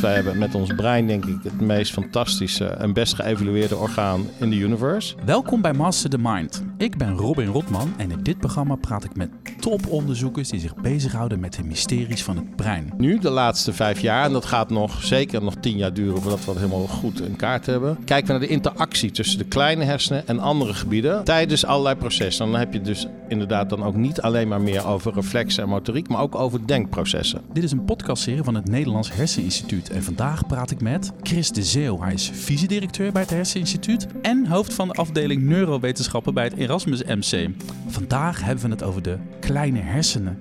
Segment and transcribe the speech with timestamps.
[0.00, 4.50] wij hebben met ons brein denk ik het meest fantastische en best geëvalueerde orgaan in
[4.50, 5.14] de universe.
[5.24, 6.64] Welkom bij Master the Mind.
[6.76, 9.30] Ik ben Robin Rotman en in dit programma praat ik met
[9.60, 12.92] toponderzoekers die zich bezighouden met de mysteries van het brein.
[12.96, 16.40] Nu, de laatste vijf jaar, en dat gaat nog zeker nog tien jaar duren voordat
[16.40, 19.84] we dat helemaal goed in kaart hebben, kijken we naar de interactie tussen de kleine
[19.84, 22.44] hersenen en andere gebieden tijdens allerlei processen.
[22.44, 25.68] En dan heb je dus inderdaad dan ook niet alleen maar meer over reflexen en
[25.68, 27.40] motoriek, maar ook over denkprocessen.
[27.52, 31.62] Dit is een podcastserie van het Nederlands Herseninstituut en vandaag praat ik met Chris de
[31.62, 32.00] Zeeuw.
[32.00, 37.02] Hij is visiedirecteur bij het Herseninstituut en hoofd van de afdeling neurowetenschappen bij het Erasmus
[37.04, 37.50] MC.
[37.86, 39.18] Vandaag hebben we het over de
[39.50, 40.38] kleine hersenen.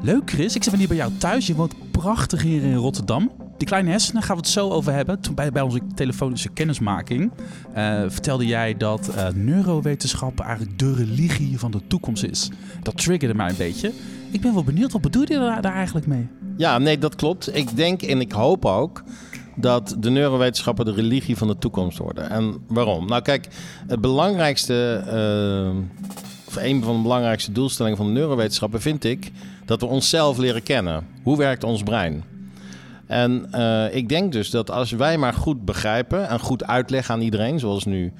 [0.00, 1.46] Leuk Chris, ik zit hier bij jou thuis.
[1.46, 3.30] Je woont prachtig hier in Rotterdam.
[3.56, 5.20] Die kleine hersenen gaan we het zo over hebben.
[5.20, 7.32] Toen bij, bij onze telefonische kennismaking
[7.74, 12.50] eh, vertelde jij dat uh, neurowetenschappen eigenlijk de religie van de toekomst is.
[12.82, 13.92] Dat triggerde mij een beetje.
[14.30, 16.28] Ik ben wel benieuwd, wat bedoel je daar, eigenlijk mee?
[16.56, 17.56] Ja, nee, dat klopt.
[17.56, 19.02] Ik denk en ik hoop ook
[19.56, 22.30] dat de neurowetenschappen de religie van de toekomst worden.
[22.30, 23.06] En waarom?
[23.06, 23.48] Nou, kijk,
[23.86, 25.82] het belangrijkste, uh,
[26.50, 29.32] of een van de belangrijkste doelstellingen van de neurowetenschappen vind ik
[29.64, 31.06] dat we onszelf leren kennen.
[31.22, 32.24] Hoe werkt ons brein?
[33.06, 37.20] En uh, ik denk dus dat als wij maar goed begrijpen en goed uitleggen aan
[37.20, 38.12] iedereen, zoals nu,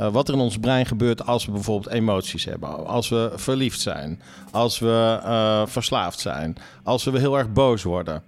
[0.00, 3.80] uh, wat er in ons brein gebeurt als we bijvoorbeeld emoties hebben, als we verliefd
[3.80, 8.22] zijn, als we uh, verslaafd zijn, als we heel erg boos worden.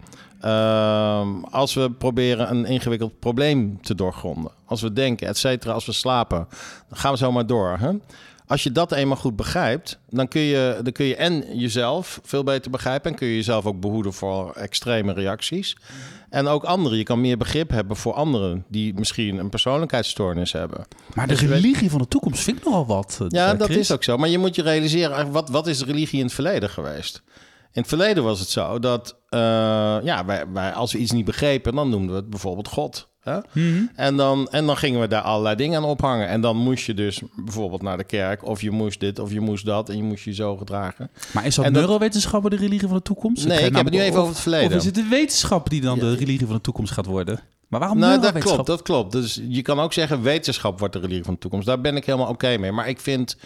[0.45, 4.51] Uh, als we proberen een ingewikkeld probleem te doorgronden.
[4.65, 6.47] Als we denken, et cetera, als we slapen.
[6.89, 7.77] Dan gaan we zo maar door.
[7.81, 7.91] Hè?
[8.51, 12.43] Als je dat eenmaal goed begrijpt, dan kun, je, dan kun je en jezelf veel
[12.43, 13.11] beter begrijpen.
[13.11, 15.77] En kun je jezelf ook behoeden voor extreme reacties.
[16.31, 16.99] En ook anderen.
[16.99, 20.85] Je kan meer begrip hebben voor anderen die misschien een persoonlijkheidsstoornis hebben.
[21.15, 21.91] Maar de religie weet...
[21.91, 23.21] van de toekomst vind ik nogal wat.
[23.29, 23.59] Ja, Chris.
[23.59, 24.17] dat is ook zo.
[24.17, 27.23] Maar je moet je realiseren, wat, wat is de religie in het verleden geweest?
[27.73, 29.41] In het verleden was het zo dat uh,
[30.03, 33.10] ja, wij, wij, als we iets niet begrepen, dan noemden we het bijvoorbeeld God.
[33.21, 33.39] Hè?
[33.53, 33.91] Mm-hmm.
[33.95, 36.29] En, dan, en dan gingen we daar allerlei dingen aan ophangen.
[36.29, 39.41] En dan moest je dus bijvoorbeeld naar de kerk, of je moest dit, of je
[39.41, 41.11] moest dat, en je moest je zo gedragen.
[41.33, 43.47] Maar is dat en neurowetenschappen de religie van de toekomst?
[43.47, 44.69] Nee, ik, ik heb het nu even over het verleden.
[44.69, 46.03] Of is het de wetenschap die dan ja.
[46.03, 47.41] de religie van de toekomst gaat worden?
[47.69, 49.13] Maar waarom nou, dat klopt, dat klopt.
[49.13, 51.67] Dus je kan ook zeggen, wetenschap wordt de religie van de toekomst.
[51.67, 52.73] Daar ben ik helemaal oké okay mee.
[52.73, 53.37] Maar ik vind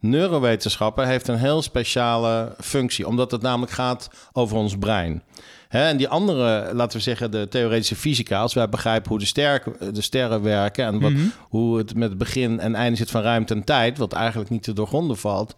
[0.00, 5.22] neurowetenschappen heeft een heel speciale functie, omdat het namelijk gaat over ons brein.
[5.68, 9.94] En die andere, laten we zeggen, de theoretische fysica, als wij begrijpen hoe de, sterren,
[9.94, 11.32] de sterren werken en wat, mm-hmm.
[11.48, 14.62] hoe het met het begin en einde zit van ruimte en tijd, wat eigenlijk niet
[14.62, 15.56] te doorgronden valt,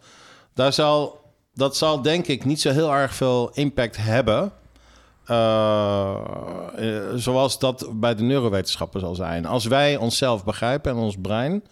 [0.53, 1.21] daar zal,
[1.53, 4.51] dat zal denk ik niet zo heel erg veel impact hebben.
[5.27, 6.15] Uh,
[6.79, 9.45] uh, zoals dat bij de neurowetenschappen zal zijn.
[9.45, 11.63] Als wij onszelf begrijpen en ons brein,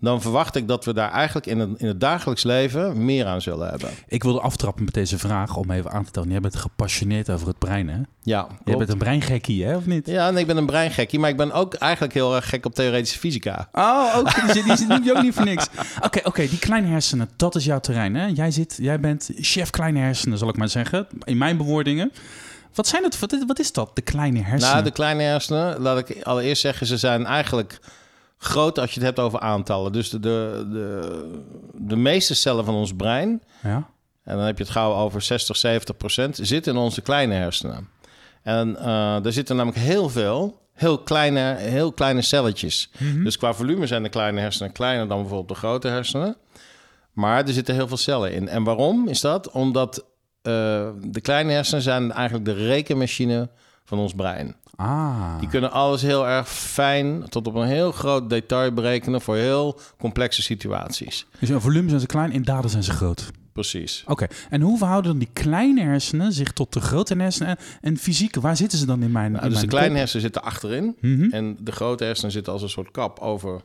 [0.00, 3.42] dan verwacht ik dat we daar eigenlijk in het, in het dagelijks leven meer aan
[3.42, 3.90] zullen hebben.
[4.06, 6.30] Ik wilde aftrappen met deze vraag om even aan te tonen.
[6.30, 7.98] Jij bent gepassioneerd over het brein, hè?
[8.22, 8.46] Ja.
[8.64, 10.06] Jij bent een breingekkie, hè, of niet?
[10.06, 12.74] Ja, nee, ik ben een breingekkie, maar ik ben ook eigenlijk heel erg gek op
[12.74, 13.68] theoretische fysica.
[13.72, 15.66] Oh, ook, die, die, die noem je ook niet voor niks.
[15.66, 18.26] Oké, okay, oké, okay, die kleine hersenen, dat is jouw terrein, hè?
[18.26, 22.12] Jij, zit, jij bent chef kleine hersenen, zal ik maar zeggen, in mijn bewoordingen.
[22.74, 23.18] Wat zijn het?
[23.46, 24.72] Wat is dat, de kleine hersenen?
[24.72, 27.80] Nou, de kleine hersenen, laat ik allereerst zeggen, ze zijn eigenlijk
[28.42, 29.92] groot als je het hebt over aantallen.
[29.92, 31.42] Dus de, de, de,
[31.74, 33.90] de meeste cellen van ons brein, ja.
[34.24, 37.88] en dan heb je het gauw over 60, 70 procent, zitten in onze kleine hersenen.
[38.42, 42.90] En uh, er zitten namelijk heel veel heel kleine, heel kleine celletjes.
[42.98, 43.24] Mm-hmm.
[43.24, 46.36] Dus qua volume zijn de kleine hersenen kleiner dan bijvoorbeeld de grote hersenen.
[47.12, 48.48] Maar er zitten heel veel cellen in.
[48.48, 49.50] En waarom is dat?
[49.50, 50.02] Omdat uh,
[51.02, 53.48] de kleine hersenen zijn eigenlijk de rekenmachine
[53.84, 54.56] van ons brein.
[54.80, 55.38] Ah.
[55.38, 59.80] Die kunnen alles heel erg fijn tot op een heel groot detail berekenen voor heel
[59.98, 61.26] complexe situaties.
[61.38, 63.30] Dus in volume zijn ze klein, in daden zijn ze groot.
[63.52, 64.00] Precies.
[64.02, 64.28] Oké, okay.
[64.50, 68.36] en hoe verhouden dan die kleine hersenen zich tot de grote hersenen en fysiek?
[68.36, 69.32] Waar zitten ze dan in mijn?
[69.32, 71.32] Nou, in dus mijn de kleine hersenen zitten achterin mm-hmm.
[71.32, 73.60] en de grote hersenen zitten als een soort kap over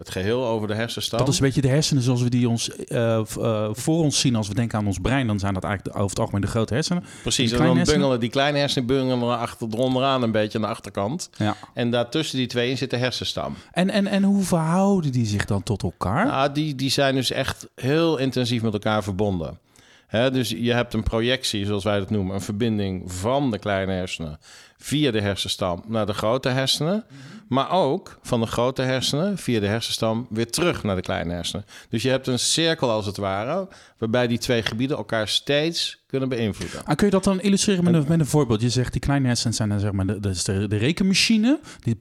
[0.00, 1.18] het geheel over de hersenstam.
[1.18, 4.36] Dat is een beetje de hersenen zoals we die ons uh, uh, voor ons zien
[4.36, 5.26] als we denken aan ons brein.
[5.26, 7.04] Dan zijn dat eigenlijk over het algemeen de grote hersenen.
[7.22, 7.98] Precies, en, dan hersenen?
[7.98, 11.30] bungelen die kleine hersenen bungelen achter, onderaan een beetje aan de achterkant.
[11.36, 11.56] Ja.
[11.74, 13.54] En daartussen die twee in zit de hersenstam.
[13.72, 16.26] En, en, en hoe verhouden die zich dan tot elkaar?
[16.26, 19.58] Nou, die, die zijn dus echt heel intensief met elkaar verbonden.
[20.06, 23.92] He, dus je hebt een projectie, zoals wij dat noemen, een verbinding van de kleine
[23.92, 24.38] hersenen
[24.78, 27.04] via de hersenstam naar de grote hersenen.
[27.50, 31.64] Maar ook van de grote hersenen via de hersenstam weer terug naar de kleine hersenen.
[31.88, 33.68] Dus je hebt een cirkel als het ware,
[33.98, 36.86] waarbij die twee gebieden elkaar steeds kunnen beïnvloeden.
[36.86, 38.60] En kun je dat dan illustreren met een, met een voorbeeld?
[38.60, 41.60] Je zegt die kleine hersenen zijn dan zeg maar de, de, de rekenmachine.
[41.80, 41.98] Die,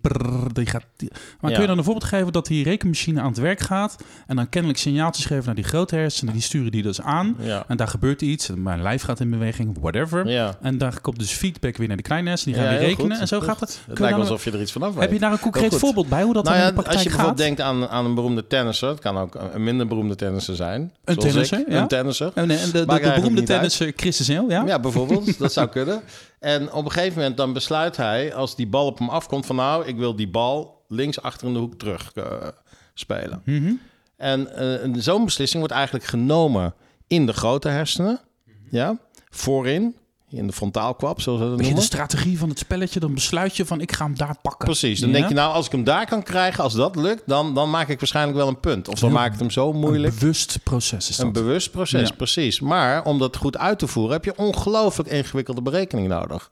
[0.54, 1.58] die gaat, die, maar ja.
[1.58, 4.50] kun je dan een voorbeeld geven dat die rekenmachine aan het werk gaat en dan
[4.50, 7.64] kennelijk signaaltjes geven naar die grote hersenen, die sturen die dus aan ja.
[7.68, 10.28] en daar gebeurt iets, mijn lijf gaat in beweging, whatever.
[10.28, 10.58] Ja.
[10.62, 13.20] En daar komt dus feedback weer naar de kleine hersenen, die gaan weer rekenen goed.
[13.20, 13.80] en zo gaat het.
[13.88, 15.02] Het lijkt alsof je er iets vanaf weet.
[15.02, 16.96] Heb je daar een concreet voorbeeld bij hoe dat nou dan ja, in de praktijk
[16.96, 17.58] als je bijvoorbeeld gaat?
[17.58, 20.94] denkt aan, aan een beroemde tennisser, het kan ook een minder beroemde tennisser zijn.
[21.04, 21.82] Een tennisser, ja.
[21.82, 22.32] Een tennisser.
[22.36, 23.46] En de, de, beroemde uit.
[23.46, 24.64] tennisser Chris de Zeel, ja?
[24.66, 25.38] Ja, bijvoorbeeld.
[25.40, 26.02] dat zou kunnen.
[26.40, 29.56] En op een gegeven moment dan besluit hij, als die bal op hem afkomt, van
[29.56, 32.24] nou, ik wil die bal links achter in de hoek terug eh,
[32.94, 33.42] spelen.
[33.46, 33.74] Mhm.
[34.18, 36.74] En eh, zo'n beslissing wordt eigenlijk genomen
[37.08, 38.20] in de grote hersenen.
[38.70, 38.98] Ja,
[39.30, 39.96] voorin,
[40.32, 41.82] in de frontaalkwab, zoals dat je de noemen.
[41.84, 44.66] strategie van het spelletje, dan besluit je van ik ga hem daar pakken.
[44.66, 45.16] Precies, dan Ja?
[45.16, 47.88] denk je nou, als ik hem daar kan krijgen, als dat lukt, dan, dan maak
[47.88, 48.88] ik waarschijnlijk wel een punt.
[48.88, 50.14] Of dan maak ik hem zo moeilijk.
[50.14, 51.26] Een bewust proces is dat.
[51.26, 52.16] Een bewust proces, Ja.
[52.16, 52.60] precies.
[52.60, 56.52] Maar om dat goed uit te voeren heb je ongelooflijk ingewikkelde berekening nodig.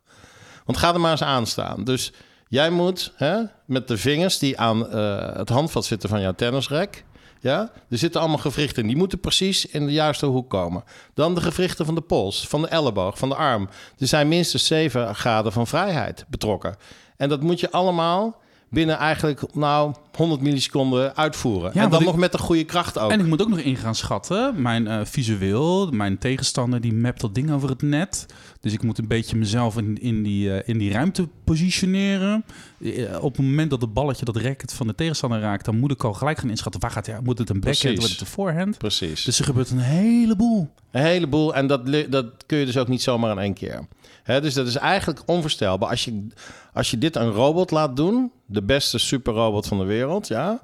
[0.66, 1.84] Want ga er maar eens aan staan.
[1.84, 2.12] Dus
[2.48, 7.06] jij moet hè, met de vingers die aan eh, het handvat zitten van jouw tennisrek.
[7.40, 8.88] Ja, er zitten allemaal gewrichten in.
[8.88, 10.84] Die moeten precies in de juiste hoek komen.
[11.14, 13.70] Dan de gewrichten van de pols, van de elleboog, van de arm.
[13.98, 16.76] Er zijn minstens 7 graden van vrijheid betrokken.
[17.18, 21.72] En dat moet je allemaal binnen eigenlijk nou 100 milliseconden uitvoeren.
[21.74, 23.12] Ja, en dan ik- nog met de goede kracht ook.
[23.12, 24.62] En ik moet ook nog in gaan schatten.
[24.62, 28.26] Mijn eh, visueel, mijn tegenstander, die mapt dat ding over het net.
[28.62, 32.46] Dus ik moet een beetje mezelf in, in, die, eh, in die ruimte positioneren.
[32.84, 35.66] Eh, op het moment dat het balletje, dat racket van de tegenstander raakt...
[35.66, 36.82] dan moet ik al gelijk gaan inschatten.
[36.82, 37.20] Waar gaat hij?
[37.24, 37.80] Moet het een backhand?
[37.82, 37.98] Precies.
[38.00, 38.78] Wordt het een voorhand?
[38.78, 39.24] Precies.
[39.24, 40.70] Dus er gebeurt een heleboel.
[40.92, 41.56] Een heleboel.
[41.56, 43.88] En dat, dat kun je dus ook niet zomaar in één keer.
[44.42, 45.90] Dus dat is eigenlijk onvoorstelbaar.
[45.90, 46.28] Als je,
[46.74, 50.62] als je dit een robot laat doen, de beste superrobot van de wereld, ja,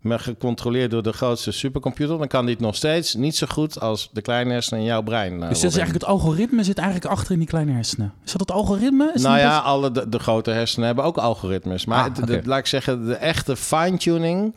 [0.00, 4.10] maar gecontroleerd door de grootste supercomputer, dan kan dit nog steeds niet zo goed als
[4.12, 5.32] de kleine hersenen in jouw brein.
[5.42, 8.12] eh, Dus dat is eigenlijk het algoritme zit eigenlijk achter in die kleine hersenen.
[8.24, 9.10] Is dat het algoritme?
[9.14, 11.84] Is nou ja, alle de, de grote hersenen hebben ook algoritmes.
[11.84, 12.48] Maar Ah, het- de- oké.
[12.48, 14.54] laat ik zeggen, de echte fine-tuning,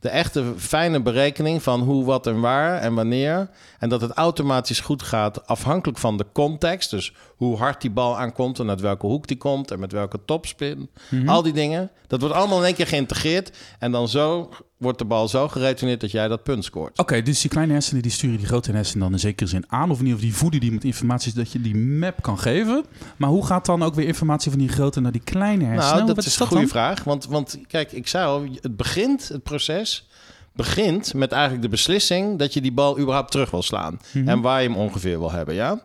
[0.00, 3.50] de echte fijne berekening van hoe, wat en waar en wanneer.
[3.78, 6.90] En dat het automatisch goed gaat afhankelijk van de context.
[6.90, 10.24] Dus hoe hard die bal aankomt en uit welke hoek die komt en met welke
[10.24, 10.90] topspin.
[11.08, 11.28] Mhm.
[11.28, 11.90] Al die dingen.
[12.06, 13.56] Dat wordt allemaal in één keer geïntegreerd.
[13.78, 16.98] En dan zo wordt de bal zo geretourneerd dat jij dat punt scoort.
[16.98, 19.90] Oké, dus die kleine hersenen die sturen die grote hersenen dan in zekere zin aan.
[19.90, 22.84] Of in ieder geval die voeden die met informatie dat je die map kan geven.
[23.16, 25.94] Maar hoe gaat dan ook weer informatie van die grote naar die kleine hersenen?
[25.94, 26.70] Nou, dat Wat is een goede dan?
[26.70, 27.04] vraag.
[27.04, 30.08] Want, want kijk, ik zei al, het begint, het proces
[30.52, 34.00] begint met eigenlijk de beslissing dat je die bal überhaupt terug wil slaan.
[34.12, 34.28] Mhm.
[34.28, 35.80] En waar je hem ongeveer wil hebben, ja.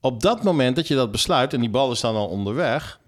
[0.00, 3.00] Op dat moment dat je dat besluit en die bal is dan al onderweg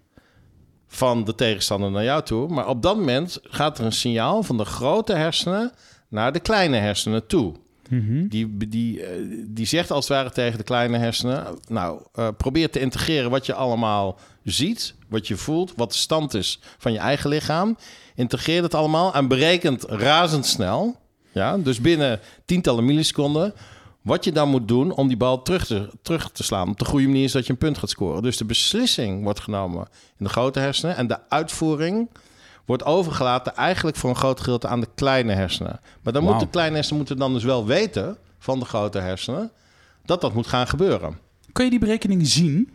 [0.94, 4.56] van de tegenstander naar jou toe, maar op dat moment gaat er een signaal van
[4.56, 5.73] de grote hersenen
[6.08, 7.55] naar de kleine hersenen toe.
[7.88, 8.26] Mhm.
[8.29, 9.11] Die, die, eh,
[9.46, 11.44] die zegt als het ware tegen de kleine hersenen...
[11.69, 15.73] nou, eh, probeer te integreren wat je allemaal ziet, wat je voelt...
[15.76, 17.76] wat de stand is van je eigen lichaam.
[18.14, 21.02] Integreer het allemaal en berekent razendsnel...
[21.32, 23.55] Ja, dus binnen tientallen milliseconden...
[24.04, 26.68] wat je dan moet doen om die bal terug te, terug te slaan.
[26.68, 28.22] Op de goede manier is dat je een punt gaat scoren.
[28.22, 29.86] Dus de beslissing wordt genomen
[30.18, 30.96] in de grote hersenen...
[30.96, 32.08] en de uitvoering
[32.64, 35.80] wordt overgelaten eigenlijk voor een groot gedeelte aan de kleine hersenen.
[36.02, 39.50] Maar dan moeten de kleine hersenen moeten dan dus wel weten van de grote hersenen
[40.04, 41.18] dat dat moet gaan gebeuren.
[41.52, 42.70] Kan je die berekening zien?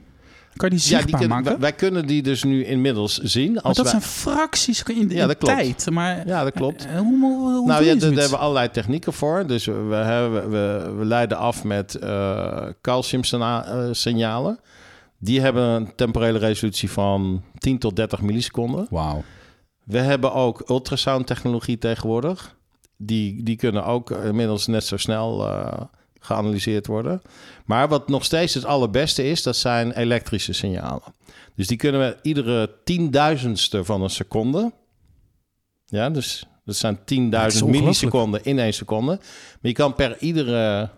[0.60, 1.62] Kan je die Ja, zichtbaar die kunnen- maken?
[1.62, 3.54] wij, kunnen die dus nu inmiddels zien.
[3.54, 5.56] Maar Als dat wij, zijn fracties in, in Ja, dat klopt.
[5.56, 5.90] tijd.
[5.90, 6.86] Maar Ja, dat klopt.
[6.86, 9.48] eh, hoe, nou ja, daar hebben we allerlei technieken voor.
[9.48, 14.60] Dus we, hebben, we, we leiden af met eh calciumsignalen.
[15.18, 18.88] Die hebben een temporele resolutie van 10 tot 30 milliseconden.
[18.90, 19.24] Wauw.
[19.84, 22.56] We hebben ook ultrasound technologie tegenwoordig.
[22.98, 25.82] Die, die kunnen ook inmiddels net zo snel eh,
[26.20, 27.22] geanalyseerd worden.
[27.66, 31.14] Maar wat nog steeds het allerbeste is, dat zijn elektrische signalen.
[31.56, 34.72] Dus die kunnen we iedere tienduizendste van een seconde.
[35.86, 37.72] Ja, dus dat zijn Dat is 10.000 ongelooflijk.
[37.72, 39.12] milliseconden in één seconde.
[39.16, 40.90] Maar je kan per iedere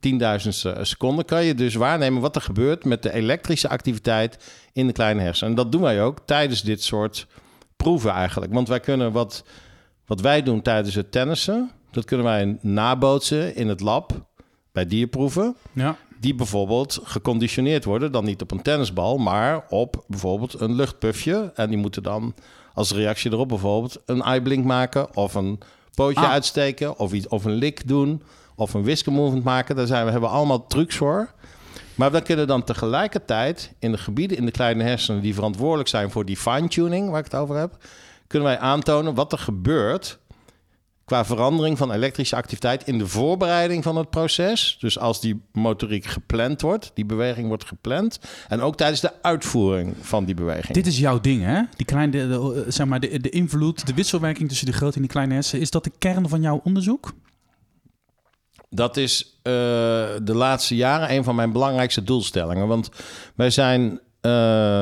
[0.00, 4.92] tienduizendste seconde kan je dus waarnemen wat er gebeurt met de elektrische activiteit in de
[4.92, 5.50] kleine hersenen.
[5.50, 7.26] En dat doen wij ook tijdens dit soort
[7.76, 8.52] proeven eigenlijk.
[8.52, 9.44] Want wij kunnen wat,
[10.06, 14.32] wat wij doen tijdens het tennissen, dat kunnen wij nabootsen in het lab
[14.74, 15.56] bij dierproeven.
[15.72, 15.96] Ja.
[16.20, 21.52] Die bijvoorbeeld geconditioneerd worden, dan niet op een tennisbal, maar op bijvoorbeeld een luchtpufje.
[21.54, 22.34] En die moeten dan
[22.74, 25.58] als reactie erop bijvoorbeeld een eyeblink maken of een
[25.94, 26.30] pootje Ah.
[26.30, 28.22] uitsteken of, iets, of een lik doen
[28.56, 29.76] of een whisker movement maken.
[29.76, 31.32] Daar zijn we hebben allemaal trucs voor.
[31.94, 36.10] Maar we kunnen dan tegelijkertijd in de gebieden in de kleine hersenen die verantwoordelijk zijn
[36.10, 37.76] voor die fine-tuning, waar ik het over heb,
[38.26, 40.18] kunnen wij aantonen wat er gebeurt
[41.04, 44.76] qua verandering van elektrische activiteit in de voorbereiding van het proces.
[44.80, 48.18] Dus als die motoriek gepland wordt, die beweging wordt gepland.
[48.48, 50.74] En ook tijdens de uitvoering van die beweging.
[50.74, 51.60] Dit is jouw ding, hè?
[51.76, 55.00] Die kleine, de, de- zeg maar, de, de invloed, de wisselwerking tussen de grote en
[55.02, 55.62] die kleine hersenen.
[55.62, 57.12] Is dat de kern van jouw onderzoek?
[58.70, 59.52] Dat is eh,
[60.22, 62.66] de laatste jaren een van mijn belangrijkste doelstellingen.
[62.66, 62.88] Want
[63.34, 64.30] wij zijn eh,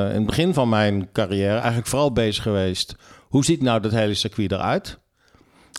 [0.09, 2.95] in het begin van mijn carrière eigenlijk vooral bezig geweest.
[3.29, 4.99] Hoe ziet nou dat hele circuit eruit?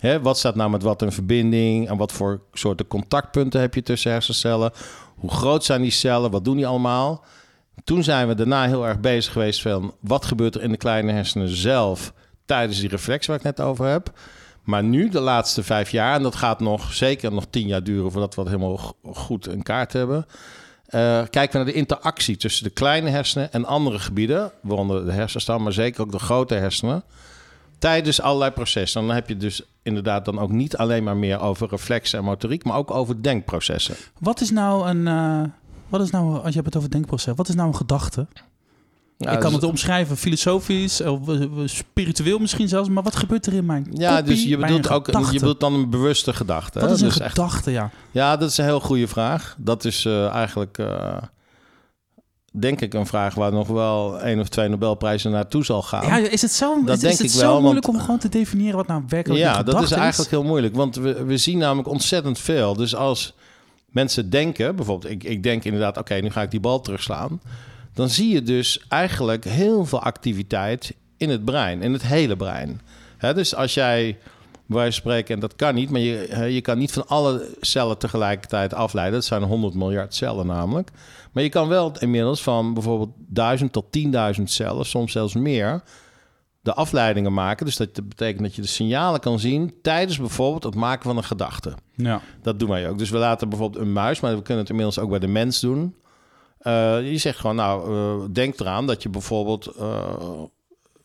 [0.04, 1.90] Hè, wat staat nou met wat in verbinding?
[1.90, 4.72] En wat voor soorten contactpunten heb je tussen hersencellen?
[5.16, 6.32] Hoe groot zijn die cellen?
[6.32, 7.24] Wat doen die allemaal?
[7.84, 11.12] Toen zijn we daarna heel erg bezig geweest van wat gebeurt er in de kleine
[11.12, 12.14] hersenen zelf
[12.46, 14.12] tijdens die reflex waar ik net over heb.
[14.64, 18.12] Maar nu, de laatste vijf jaar, en dat gaat nog zeker nog tien jaar duren
[18.12, 20.26] voordat we dat helemaal go- goed in kaart hebben.
[20.86, 25.12] eh, kijken we naar de interactie tussen de kleine hersenen en andere gebieden, waaronder de
[25.12, 27.04] hersenstam, maar zeker ook de grote hersenen,
[27.84, 29.02] tijdens allerlei processen.
[29.02, 32.26] En dan heb je dus inderdaad dan ook niet alleen maar meer over reflexen en
[32.26, 33.96] motoriek, maar ook over denkprocessen.
[34.20, 35.08] Wat is nou een...
[35.08, 35.42] eh,
[35.90, 38.28] wat is nou, als je hebt het over denkproces, wat is nou een gedachte?
[39.18, 43.46] Ja, ik kan dus- het omschrijven filosofisch, of eh, spiritueel misschien zelfs, maar wat gebeurt
[43.46, 45.34] er in mijn Ja, dus je bedoelt ook gedachte?
[45.34, 46.80] je bedoelt dan een bewuste gedachte.
[46.80, 46.96] Wat hè?
[46.96, 47.90] is een Dus echt- gedachte, ja.
[48.12, 49.56] Ja, dat is een heel goede vraag.
[49.60, 50.78] Dat is eh, eigenlijk,
[52.56, 56.06] denk ik, een vraag waar nog wel één of twee Nobelprijzen naartoe zal gaan.
[56.06, 58.00] Ja, is het zo, Dat is, denk is het ik zo wel, want- moeilijk om
[58.00, 61.38] gewoon te definiëren wat nou werkelijk Ja, dat is eigenlijk heel moeilijk, want we, we
[61.38, 62.76] zien namelijk ontzettend veel.
[62.76, 63.34] Dus als
[63.86, 67.42] mensen denken, bijvoorbeeld, ik, ik denk inderdaad, oké, nu ga ik die bal terugslaan.
[67.94, 72.82] Dan zie je dus eigenlijk heel veel activiteit in het brein, in het hele brein.
[73.20, 74.18] Dus als jij,
[74.66, 77.50] bij wijze van spreken, en dat kan niet, maar je, je kan niet van alle
[77.62, 79.14] cellen tegelijkertijd afleiden.
[79.14, 80.92] Dat zijn 100 miljard cellen namelijk.
[81.32, 83.86] Maar je kan wel inmiddels van bijvoorbeeld 1000 tot
[84.38, 85.84] 10.000 cellen, soms zelfs meer,
[86.62, 87.66] de afleidingen maken.
[87.66, 91.24] Dus dat betekent dat je de signalen kan zien tijdens bijvoorbeeld het maken van een
[91.24, 91.74] gedachte.
[91.96, 92.22] Ja.
[92.42, 92.98] Dat doen wij ook.
[92.98, 95.60] Dus we laten bijvoorbeeld een muis, maar we kunnen het inmiddels ook bij de mens
[95.60, 95.96] doen.
[96.58, 100.42] Eh, je zegt gewoon, nou, eh, denk eraan dat je bijvoorbeeld eh,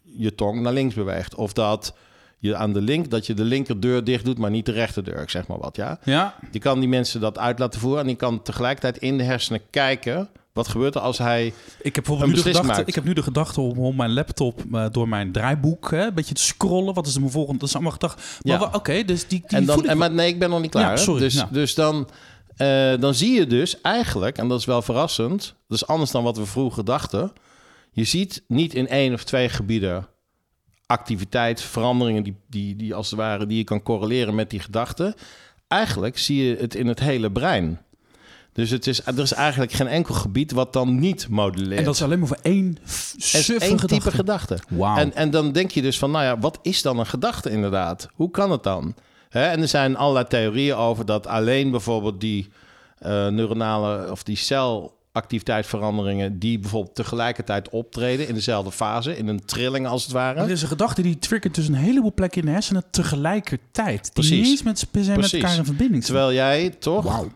[0.03, 1.35] je tong naar links beweegt.
[1.35, 1.95] Of dat
[2.39, 5.31] je aan de link, dat je de linkerdeur dicht doet, maar niet de rechterdeur, ik
[5.31, 5.99] zeg maar wat, ja.
[6.05, 9.25] Ja, Je kan die mensen dat uit laten voeren en die kan tegelijkertijd in de
[9.25, 10.29] hersenen kijken...
[10.53, 11.47] wat gebeurt er als hij...
[11.83, 12.89] ik heb bijvoorbeeld Een nu de, gedachte, maakt.
[12.89, 16.15] ik heb nu de gedachte om op mijn laptop eh, door mijn draaiboek hè, een
[16.15, 16.95] beetje te scrollen.
[16.95, 17.59] Wat is de volgende?
[17.59, 18.41] Dat is allemaal gedacht.
[18.43, 18.71] Maar Ja.
[18.73, 20.71] oké, dus die, die En dan, voel ik en, maar nee, ik ben nog niet
[20.71, 20.91] klaar.
[20.91, 21.49] Ja, sorry, Dus, ja.
[21.53, 22.09] dus dan,
[22.57, 26.23] eh, dan zie je dus eigenlijk, en dat is wel verrassend, dat is anders dan
[26.23, 27.33] wat we vroeger dachten.
[27.93, 30.07] Je ziet niet in één of twee gebieden
[30.89, 35.15] activiteit, veranderingen die, die, die als het ware die je kan correleren met die gedachten.
[35.69, 37.81] Eigenlijk zie je het in het hele brein.
[38.53, 41.79] Dus het is, er is eigenlijk geen enkel gebied wat dan niet moduleert.
[41.79, 42.79] En dat is alleen maar voor één
[43.17, 43.87] suffe gedachte.
[43.87, 44.59] type gedachte.
[44.69, 44.97] Wauw.
[44.97, 48.09] En, en dan denk je dus van, nou ja, wat is dan een gedachte inderdaad?
[48.15, 48.95] Hoe kan het dan?
[49.29, 52.49] En er zijn allerlei theorieën over dat alleen bijvoorbeeld die
[52.99, 54.37] eh, neuronale of die
[55.19, 60.41] celactiviteitsveranderingen die bijvoorbeeld tegelijkertijd optreden in dezelfde fase, in een trilling als het ware.
[60.41, 64.03] Er is een gedachte die triggert dus een heleboel plekken in de hersenen tegelijkertijd.
[64.03, 64.39] Die Precies.
[64.39, 65.33] niet eens met, Precies.
[65.33, 66.17] elkaar in verbinding zijn.
[66.17, 67.27] Terwijl jij toch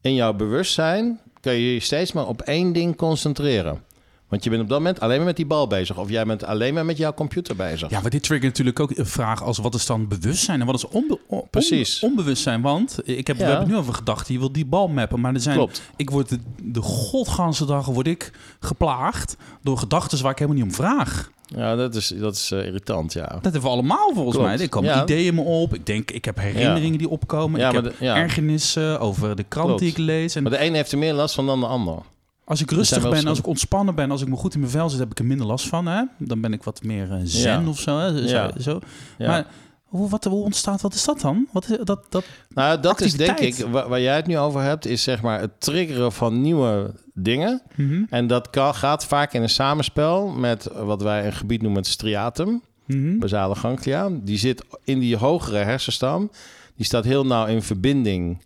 [0.00, 3.82] in jouw bewustzijn kun je je steeds maar op één ding concentreren.
[4.28, 5.98] Want je bent op dat moment alleen maar met die bal bezig.
[5.98, 7.90] Of jij bent alleen maar met jouw computer bezig.
[7.90, 10.74] Ja, maar dit triggert natuurlijk ook een vraag als wat is dan bewustzijn en wat
[10.74, 12.00] is onbe on- Precies.
[12.00, 12.60] onbewustzijn?
[12.62, 13.48] Want ik heb, we Ja.
[13.48, 15.82] hebben het nu over gedachten, je wilt die bal mappen, maar er zijn, Klopt.
[15.96, 20.70] ik word de, de godganse dagen word ik geplaagd door gedachten waar ik helemaal niet
[20.70, 21.30] om vraag.
[21.56, 23.26] Ja, dat is, dat is eh, irritant, ja.
[23.26, 24.50] Dat hebben we allemaal volgens Klopt.
[24.50, 24.60] mij.
[24.60, 25.02] Er komen Ja.
[25.02, 25.74] ideeën me op.
[25.74, 27.60] Ik denk, ik heb herinneringen die opkomen.
[27.60, 29.80] Ja, ik heb de- ergernissen over de krant Klopt.
[29.82, 30.34] die ik lees.
[30.34, 31.98] En Maar de ene heeft er meer last van dan de ander.
[32.46, 34.88] Als ik rustig ben, als ik ontspannen ben, als ik me goed in mijn vel
[34.90, 35.86] zit, heb ik er minder last van.
[35.86, 36.02] Hè?
[36.18, 37.68] Dan ben ik wat meer eh, zen Ja.
[37.68, 37.98] of zo.
[37.98, 38.28] Hè?
[38.28, 38.50] Zo, Ja.
[38.60, 38.80] zo.
[39.18, 39.26] Ja.
[39.28, 39.46] Maar
[39.84, 41.46] hoe, wat, hoe ontstaat, wat is dat dan?
[41.52, 44.62] Wat is, dat, dat, Nou, dat is denk ik, waar, waar jij het nu over
[44.62, 47.62] hebt, is zeg maar het triggeren van nieuwe dingen.
[47.76, 48.02] Mhm.
[48.10, 51.90] En dat kan, gaat vaak in een samenspel met wat wij een gebied noemen het
[51.90, 53.18] striatum, Mhm.
[53.18, 54.08] basale ganglia.
[54.12, 56.30] Die zit in die hogere hersenstam.
[56.76, 58.44] Die staat heel nauw in verbinding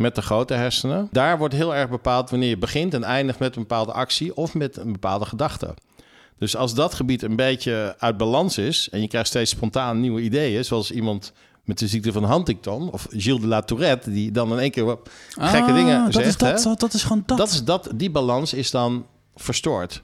[0.00, 1.08] met de grote hersenen.
[1.12, 4.54] Daar wordt heel erg bepaald wanneer je begint en eindigt met een bepaalde actie of
[4.54, 5.74] met een bepaalde gedachte.
[6.38, 10.20] Dus als dat gebied een beetje uit balans is en je krijgt steeds spontaan nieuwe
[10.20, 11.32] ideeën, zoals iemand
[11.64, 14.84] met de ziekte van Huntington of Gilles de la Tourette, die dan in één keer
[14.84, 16.26] wat gekke Ah, dingen dat zegt.
[16.26, 16.64] Is dat, hè?
[16.70, 17.38] dat, dat is gewoon dat.
[17.38, 20.02] Dat is dat, die balans is dan verstoord.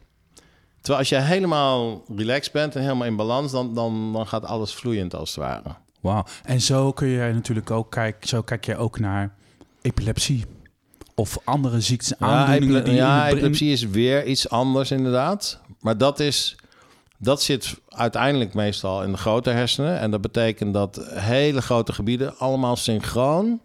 [0.76, 4.74] Terwijl als je helemaal relaxed bent en helemaal in balans, dan, dan, dan gaat alles
[4.74, 5.74] vloeiend als het ware.
[6.00, 6.24] Wauw.
[6.44, 9.34] En zo kun je natuurlijk ook kijken, zo kijk je ook naar
[9.86, 10.44] epilepsie.
[11.14, 15.60] Of andere ziektes, Ja, aandoeningen epile- die ja epilepsie is weer iets anders inderdaad.
[15.80, 16.56] Maar dat, is,
[17.18, 19.98] dat zit uiteindelijk meestal in de grote hersenen.
[19.98, 23.60] En dat betekent dat hele grote gebieden allemaal synchroon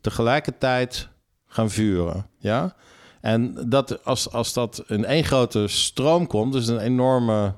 [0.00, 1.08] tegelijkertijd
[1.46, 2.26] gaan vuren.
[2.38, 2.74] Ja?
[3.20, 7.54] En dat, als, als dat in één grote stroom komt, dus een enorme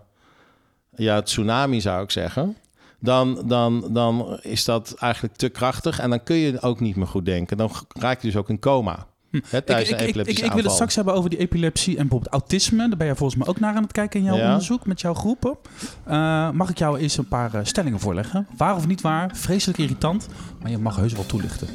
[0.96, 2.56] ja, tsunami zou ik zeggen...
[3.04, 7.06] Dan, dan, dan is dat eigenlijk te krachtig en dan kun je ook niet meer
[7.06, 7.56] goed denken.
[7.56, 9.06] Dan raak je dus ook in coma.
[9.30, 12.00] Hè, Ik, tijdens ik, ik, ik, ik wil het straks hebben over die epilepsie en
[12.02, 12.88] bijvoorbeeld autisme.
[12.88, 14.46] Daar ben jij volgens mij ook naar aan het kijken in jouw Ja.
[14.46, 15.56] onderzoek met jouw groepen.
[16.04, 18.46] Eh, mag ik jou eens een paar eh, stellingen voorleggen?
[18.56, 19.30] Waar of niet waar?
[19.36, 20.28] Vreselijk irritant,
[20.62, 21.68] maar je mag heus wel toelichten.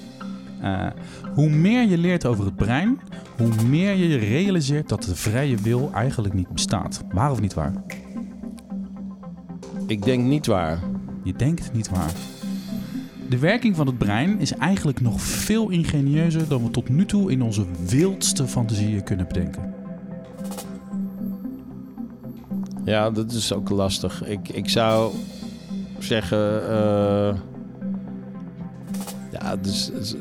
[0.62, 0.88] Eh,
[1.34, 3.00] hoe meer je leert over het brein,
[3.38, 7.02] hoe meer je realiseert dat de vrije wil eigenlijk niet bestaat.
[7.12, 7.74] Waar of niet waar?
[9.88, 10.80] Ik denk niet waar.
[11.24, 12.12] Je denkt niet waar.
[13.30, 17.32] De werking van het brein is eigenlijk nog veel ingenieuzer dan we tot nu toe
[17.32, 19.74] in onze wildste fantasieën kunnen bedenken.
[22.86, 24.26] Ja, dat is ook lastig.
[24.26, 25.14] Ik, ik zou
[26.00, 26.70] zeggen...
[26.70, 27.36] eh,
[29.32, 30.16] ja, het is, het is,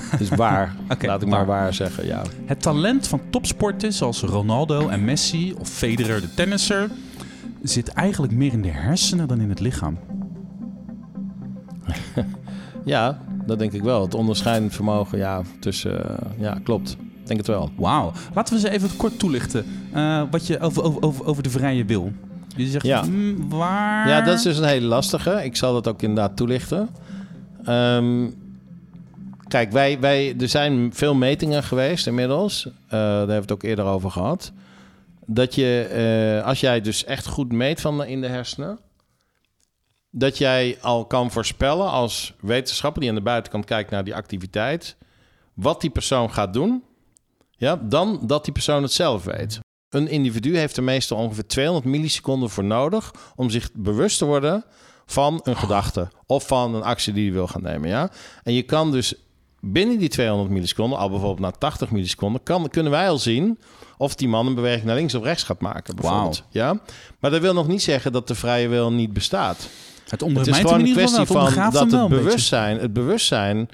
[0.00, 0.76] het is waar.
[0.90, 1.74] Oké, Laat ik maar waar.
[1.74, 2.22] zeggen, ja.
[2.44, 6.90] Het talent van topsporters zoals Ronaldo en Messi of Federer de tennisser
[7.68, 9.98] zit eigenlijk meer in de hersenen dan in het lichaam.
[12.84, 14.02] Ja, dat denk ik wel.
[14.02, 16.08] Het onderscheidend vermogen, ja, tussen...
[16.20, 16.90] eh, ja, klopt.
[16.90, 17.70] Ik denk het wel.
[17.76, 18.12] Wauw.
[18.34, 22.12] Laten we ze even kort toelichten eh, wat je over, over, over, de vrije wil.
[22.56, 23.02] Je zegt, Ja.
[23.02, 24.08] mm, waar?
[24.08, 25.44] Ja, dat is dus een hele lastige.
[25.44, 26.88] Ik zal dat ook inderdaad toelichten.
[27.64, 28.26] Ehm,
[29.48, 32.66] kijk, wij, wij, er zijn veel metingen geweest inmiddels.
[32.66, 34.52] Eh, daar hebben we het ook eerder over gehad.
[35.26, 38.78] Dat je, eh, als jij dus echt goed meet van in de hersenen...
[40.10, 43.00] dat jij al kan voorspellen als wetenschapper...
[43.00, 44.96] die aan de buitenkant kijkt naar die activiteit...
[45.54, 46.84] wat die persoon gaat doen...
[47.58, 49.58] Ja, dan dat die persoon het zelf weet.
[49.88, 54.64] Een individu heeft er meestal ongeveer 200 milliseconden voor nodig om zich bewust te worden
[55.06, 57.88] van een gedachte of van een actie die je wil gaan nemen.
[57.88, 58.10] Ja?
[58.42, 59.14] En je kan dus
[59.60, 63.58] binnen die 200 milliseconden, al bijvoorbeeld na 80 milliseconden, kan, kunnen wij al zien
[63.98, 65.96] of die man een beweging naar links of rechts gaat maken.
[65.96, 66.42] Bijvoorbeeld.
[66.50, 66.80] Ja?
[67.20, 69.68] Maar dat wil nog niet zeggen dat de vrije wil niet bestaat.
[70.08, 72.08] Het Het is gewoon een kwestie van dat het beetje.
[72.08, 73.68] bewustzijn, het bewustzijn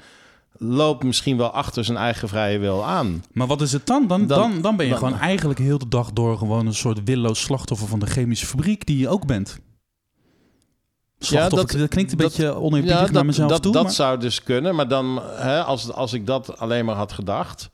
[0.57, 3.23] loopt misschien wel achter zijn eigen vrije wil aan.
[3.31, 4.07] Maar wat is het dan?
[4.07, 6.73] Dan, dan, Dan- dan ben je dan- gewoon eigenlijk heel de dag door gewoon een
[6.73, 9.59] soort willoos slachtoffer van de chemische fabriek die je ook bent.
[11.19, 13.71] Slachtoffer, dat- dat, klinkt een dat- beetje oneerbiedig naar dat, mezelf dat, toe.
[13.71, 14.75] dat maar- zou dus kunnen.
[14.75, 17.69] Maar dan, hè, als, als ik dat alleen maar had gedacht,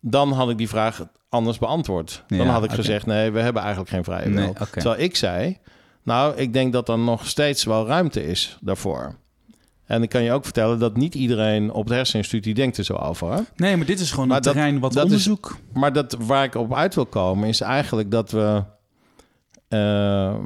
[0.00, 2.24] dan had ik die vraag anders beantwoord.
[2.26, 4.42] Dan Ja, had ik gezegd, nee, we hebben eigenlijk geen vrije wil.
[4.44, 4.52] Nee.
[4.70, 5.58] Terwijl ik zei,
[6.02, 9.14] nou, ik denk dat er nog steeds wel ruimte is daarvoor.
[9.84, 12.84] En ik kan je ook vertellen dat niet iedereen op het herseninstituut die denkt er
[12.84, 13.32] zo over.
[13.32, 13.40] Hè?
[13.56, 15.56] Nee, maar dit is gewoon Maar een dat- terrein wat dat is- onderzoek...
[15.72, 18.62] Maar dat, waar ik op uit wil komen is eigenlijk dat we
[19.68, 20.44] ehm,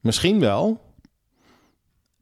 [0.00, 0.80] misschien wel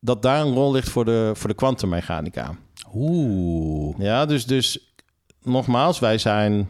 [0.00, 2.54] dat daar een rol ligt voor de, voor de kwantummechanica.
[2.94, 3.98] Oeh.
[3.98, 4.94] Ja, dus, dus
[5.42, 6.68] nogmaals, wij zijn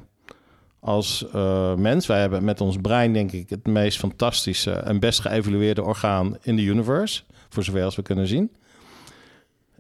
[0.87, 5.20] als eh, mens, wij hebben met ons brein denk ik het meest fantastische en best
[5.20, 8.51] geëvalueerde orgaan in de universe, voor zover als we kunnen zien.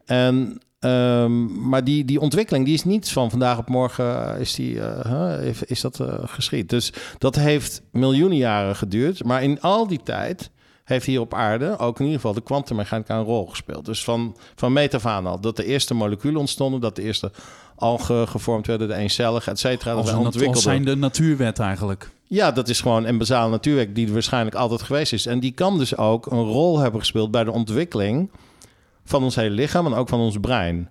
[0.04, 4.54] En, ehm, maar die, die ontwikkeling die is niet van vandaag op morgen eh, is,
[4.54, 6.68] die, eh, is, dat eh, geschied.
[6.68, 9.24] Dus dat heeft miljoenen jaren geduurd.
[9.24, 10.50] Maar in al die tijd
[10.86, 13.84] heeft hier op aarde ook in ieder geval de kwantummechanica een rol gespeeld.
[13.84, 15.40] Dus van, van meet af aan al.
[15.40, 17.30] Dat de eerste moleculen ontstonden, dat de eerste
[17.76, 19.94] algen gevormd werden, de eencellige, et cetera.
[19.94, 20.62] Dat ontwikkelden.
[20.62, 22.10] zijn de natuurwet eigenlijk.
[22.24, 25.26] Ja, dat is gewoon een basale natuurwet die er waarschijnlijk altijd geweest is.
[25.26, 28.30] En die kan dus ook een rol hebben gespeeld bij de ontwikkeling
[29.04, 30.90] van ons hele lichaam en ook van ons brein.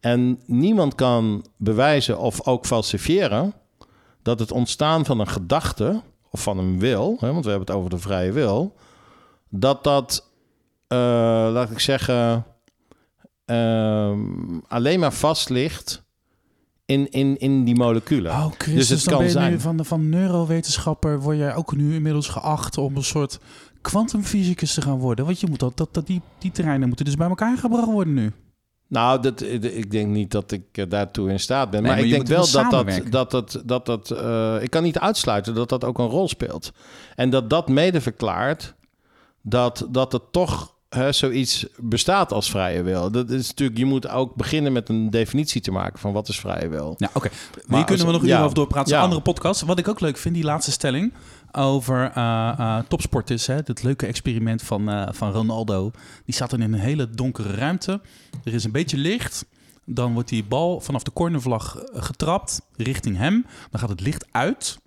[0.00, 3.54] En niemand kan bewijzen of ook falsifiëren
[4.22, 6.00] dat het ontstaan van een gedachte
[6.30, 8.74] of van een wil, hè, want we hebben het over de vrije wil,
[9.50, 10.30] dat dat,
[10.86, 10.98] eh,
[11.52, 12.44] laat ik zeggen,
[13.44, 14.20] ehm,
[14.68, 16.02] alleen maar vast ligt
[16.84, 18.32] in, in, in die moleculen.
[18.32, 19.60] Oh, Christus, Dus het dan kan ben je nu zijn.
[19.60, 21.20] van, de, van neurowetenschapper...
[21.20, 23.38] word jij ook nu inmiddels geacht om een soort
[23.80, 25.24] kwantumfysicus te gaan worden.
[25.24, 28.14] Want je moet dat, dat, dat, die, die terreinen moeten dus bij elkaar gebracht worden
[28.14, 28.32] nu.
[28.88, 31.82] Nou, dat, ik denk niet dat ik eh, daartoe in staat ben.
[31.82, 34.82] Nee, maar, maar ik denk wel dat dat, dat, dat, dat, dat eh, ik kan
[34.82, 36.72] niet uitsluiten dat dat ook een rol speelt.
[37.14, 38.74] En dat dat mede verklaart
[39.42, 43.10] dat, dat er toch hè, zoiets bestaat als vrije wil.
[43.10, 46.40] Dat is natuurlijk, je moet ook beginnen met een definitie te maken van wat is
[46.40, 46.94] vrije wil.
[46.96, 47.28] Ja, oké.
[47.68, 48.42] Hier kunnen we nog ja.
[48.42, 48.92] over doorpraten.
[48.92, 48.98] Ja.
[48.98, 49.62] een andere podcast.
[49.62, 51.12] Wat ik ook leuk vind, die laatste stelling
[51.52, 53.46] over eh eh, topsporters.
[53.46, 55.90] Hè, dat leuke experiment van, eh, van Ronaldo.
[56.24, 58.00] Die staat dan in een hele donkere ruimte.
[58.44, 59.44] Er is een beetje licht.
[59.84, 63.46] Dan wordt die bal vanaf de cornervlag getrapt richting hem.
[63.70, 64.78] Dan gaat het licht uit.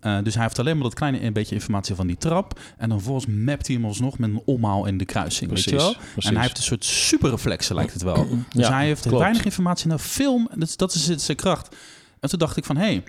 [0.00, 2.60] Eh, dus hij heeft alleen maar dat kleine een beetje informatie van die trap.
[2.76, 5.50] En dan vervolgens mapt hij hem alsnog met een omhaal in de kruising.
[5.50, 5.94] weet je wel?
[5.94, 6.24] precies.
[6.30, 8.28] En hij heeft een soort superreflexen, lijkt het wel.
[8.52, 9.18] Dus hij heeft klopt.
[9.18, 10.48] weinig informatie naar film.
[10.54, 11.76] Dat, dat is zijn kracht.
[12.20, 13.02] En toen dacht ik van, hé, hey,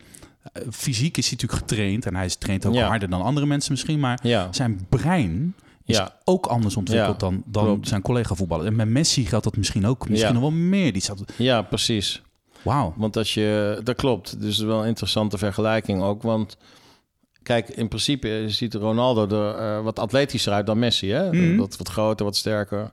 [0.54, 2.06] eh, fysiek is hij natuurlijk getraind.
[2.06, 2.88] En hij is traint ook Ja.
[2.88, 4.00] harder dan andere mensen misschien.
[4.00, 6.16] Maar Ja, zijn brein is Ja.
[6.24, 7.88] ook anders ontwikkeld Ja, dan, dan klopt.
[7.88, 8.66] zijn collega voetballer.
[8.66, 10.10] En met Messi geldt dat misschien ook.
[10.10, 10.40] Misschien Ja.
[10.40, 10.94] nog wel meer.
[10.94, 12.22] Die zat, ja, precies.
[12.62, 12.94] Wauw.
[12.96, 16.22] Want als je, dat klopt, dus het is wel een interessante vergelijking ook.
[16.22, 16.58] Want
[17.44, 21.12] kijk, in principe ziet Ronaldo er uh, wat atletischer uit dan Messi.
[21.12, 21.32] Hè?
[21.32, 21.58] Mhm.
[21.58, 22.92] Wat, wat groter, wat sterker.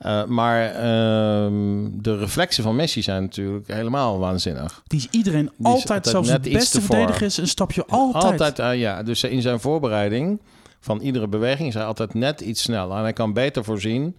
[0.00, 4.82] Uh, maar ehm, de reflexen van Messi zijn natuurlijk helemaal waanzinnig.
[4.86, 8.24] Die is iedereen altijd, altijd zelfs iets beste verdediger is een stapje altijd.
[8.24, 9.02] Altijd, eh, ja.
[9.02, 10.40] Dus in zijn voorbereiding
[10.80, 12.96] van iedere beweging is hij altijd net iets sneller.
[12.96, 14.16] En hij kan beter voorzien,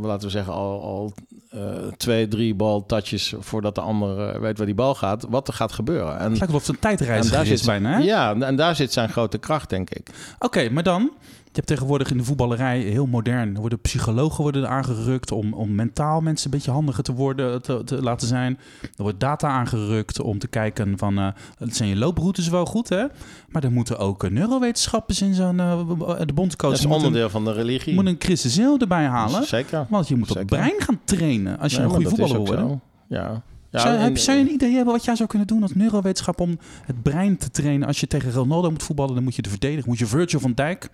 [0.00, 1.12] laten we zeggen, al, al
[1.50, 1.60] eh,
[1.96, 5.72] twee, drie baltouches voordat de ander eh, weet waar die bal gaat, wat er gaat
[5.72, 6.18] gebeuren.
[6.18, 7.92] En, Het lijkt wel of het een tijdreis daar is zit, bijna.
[7.92, 7.98] hè?
[7.98, 10.08] ja, en daar zit zijn grote kracht, denk ik.
[10.38, 11.10] Oké, maar dan...
[11.56, 13.54] Je hebt tegenwoordig in de voetballerij heel modern.
[13.54, 17.62] Er worden psychologen worden er aangerukt om, om mentaal mensen een beetje handiger te worden,
[17.62, 18.58] te, te laten zijn.
[18.82, 21.16] Er wordt data aangerukt om te kijken van,
[21.58, 23.04] het zijn je looproutes wel goed, hè?
[23.48, 25.80] Maar er moeten ook eh, neurowetenschappers in zo'n, eh,
[26.26, 27.94] de bondscoach Dat is een, onderdeel van de religie.
[27.94, 29.44] moet een Chris erbij halen.
[29.44, 29.86] Zeker.
[29.88, 30.56] Want je moet op Zeker.
[30.56, 32.80] brein gaan trainen als je Ja, een goede voetballer wil worden.
[33.08, 33.42] Ja.
[33.80, 36.58] Zou, heb, zou je een idee hebben wat jij zou kunnen doen als neurowetenschap om
[36.84, 37.86] het brein te trainen?
[37.86, 39.88] Als je tegen Ronaldo moet voetballen, dan moet je de verdedigen.
[39.88, 40.88] Moet je Virgil van Dijk,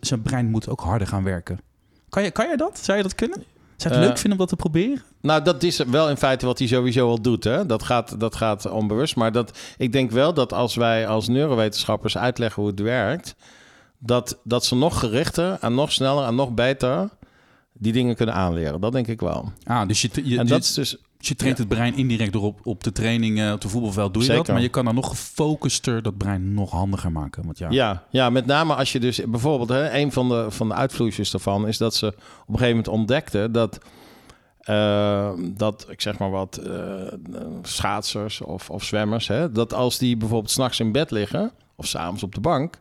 [0.00, 1.60] zijn brein moet ook harder gaan werken.
[2.08, 2.78] Kan je, kan je dat?
[2.82, 3.44] Zou je dat kunnen?
[3.76, 5.02] Zou je het Eh, leuk vinden om dat te proberen?
[5.20, 7.44] Nou, dat is wel in feite wat hij sowieso al doet.
[7.44, 7.66] Hè?
[7.66, 9.16] Dat, gaat, dat gaat onbewust.
[9.16, 13.34] Maar dat, ik denk wel dat als wij als neurowetenschappers uitleggen hoe het werkt...
[13.98, 17.08] dat, dat ze nog gerichter en nog sneller en nog beter
[17.72, 18.80] die dingen kunnen aanleren.
[18.80, 19.52] Dat denk ik wel.
[19.64, 20.96] Ah, dus je, je, en je, dat is dus...
[21.28, 24.32] je traint het brein indirect door op, op de trainingen, op de voetbalveld doe je
[24.32, 24.48] dat.
[24.48, 27.44] Maar je kan dan nog gefocuster dat brein nog handiger maken.
[27.44, 29.68] Want ja, Ja, ja, met name als je dus bijvoorbeeld...
[29.68, 32.14] Hè, een van de, van de uitvloeisels daarvan is dat ze op
[32.48, 33.52] een gegeven moment ontdekten...
[33.52, 33.78] dat,
[34.60, 37.12] eh, dat ik zeg maar wat, eh,
[37.62, 39.28] schaatsers of, of zwemmers...
[39.28, 41.52] Hè, dat als die bijvoorbeeld s'nachts in bed liggen...
[41.76, 42.78] of s'avonds op de bank...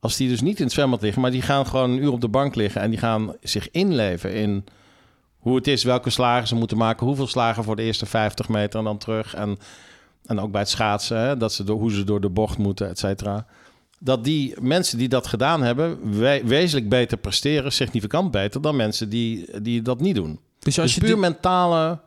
[0.00, 1.22] als die dus niet in het zwembad liggen...
[1.22, 2.80] maar die gaan gewoon een uur op de bank liggen...
[2.80, 4.64] en die gaan zich inleven in
[5.44, 5.84] hoe het is...
[5.84, 7.06] welke slagen ze moeten maken...
[7.06, 9.34] hoeveel slagen voor de eerste 50 meter en dan terug...
[9.34, 9.56] en,
[10.26, 11.18] en ook bij het schaatsen...
[11.18, 13.46] Hè, dat ze door, hoe ze door de bocht moeten, et cetera
[13.98, 16.18] dat die mensen die dat gedaan hebben...
[16.18, 18.60] we- wezenlijk beter presteren, significant beter...
[18.60, 20.38] dan mensen die, die dat niet doen.
[20.58, 22.00] dus als Dus je puur mentale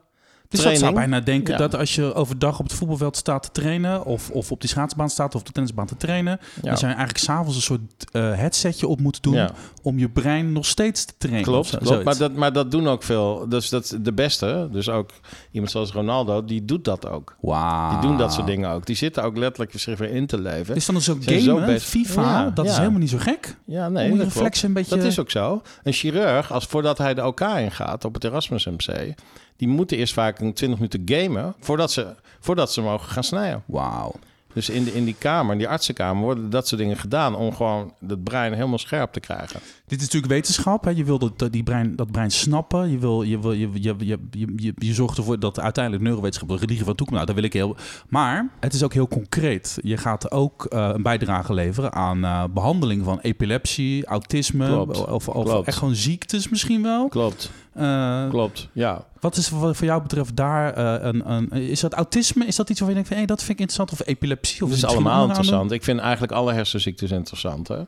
[0.49, 1.59] Dus dat zou bijna denken Ja.
[1.59, 4.05] dat als je overdag op het voetbalveld staat te trainen...
[4.05, 6.39] of, of op die schaatsbaan staat of op de tennisbaan te trainen...
[6.55, 6.61] Ja.
[6.61, 9.33] dan zou je eigenlijk s'avonds een soort eh, headsetje op moeten doen...
[9.33, 9.51] Ja.
[9.81, 11.43] om je brein nog steeds te trainen.
[11.45, 12.03] Klopt, zo- klopt.
[12.03, 13.45] Maar, dat, maar dat doen ook veel.
[13.49, 15.09] Dus dat de beste, dus ook
[15.51, 17.35] iemand zoals Ronaldo, die doet dat ook.
[17.41, 17.89] Wauw.
[17.91, 18.85] Die doen dat soort dingen ook.
[18.85, 20.75] Die zitten ook letterlijk weer in te leven.
[20.75, 21.89] Is dan dus ook Zijn zo gamen, bezig.
[21.89, 23.55] FIFA, dat is helemaal niet zo gek.
[23.65, 24.95] Ja, Om nee, je reflexen een beetje...
[24.95, 25.61] Dat is ook zo.
[25.83, 29.13] Een chirurg, als voordat hij de OK ingaat op het Erasmus MC,
[29.57, 33.63] die moeten eerst vaak een 20 minuten gamen voordat ze, voordat ze mogen gaan snijden.
[33.65, 34.15] Wauw.
[34.53, 37.55] Dus in, de, in die kamer, in die artsenkamer, worden dat soort dingen gedaan om
[37.55, 39.59] gewoon het brein helemaal scherp te krijgen.
[39.87, 40.83] Dit is natuurlijk wetenschap.
[40.83, 40.89] Hè?
[40.89, 42.91] Je wil dat, die brein, dat brein snappen.
[42.91, 44.17] Je, wil, je, wil, je, je, je,
[44.55, 47.13] je, je, zorgt ervoor dat uiteindelijk neurowetenschap de religie van toekomst...
[47.13, 47.75] Nou, dat wil ik heel...
[48.09, 49.77] Maar het is ook heel concreet.
[49.81, 54.67] Je gaat ook eh, een bijdrage leveren aan eh, behandeling van epilepsie, autisme...
[54.67, 55.05] Klopt.
[55.07, 55.67] Of, of Klopt.
[55.67, 57.07] echt gewoon ziektes misschien wel.
[57.07, 59.05] Klopt, Eh, klopt, ja.
[59.19, 61.51] wat is voor, voor jou betreft daar een, een...
[61.51, 62.45] Is dat autisme?
[62.45, 63.17] Is dat iets waarvan je denkt van...
[63.17, 64.01] Hey, dat vind ik interessant?
[64.01, 64.63] Of epilepsie?
[64.63, 65.71] Of Het is allemaal interessant.
[65.71, 67.67] Ik vind eigenlijk alle hersenziektes interessant.
[67.67, 67.81] Hè?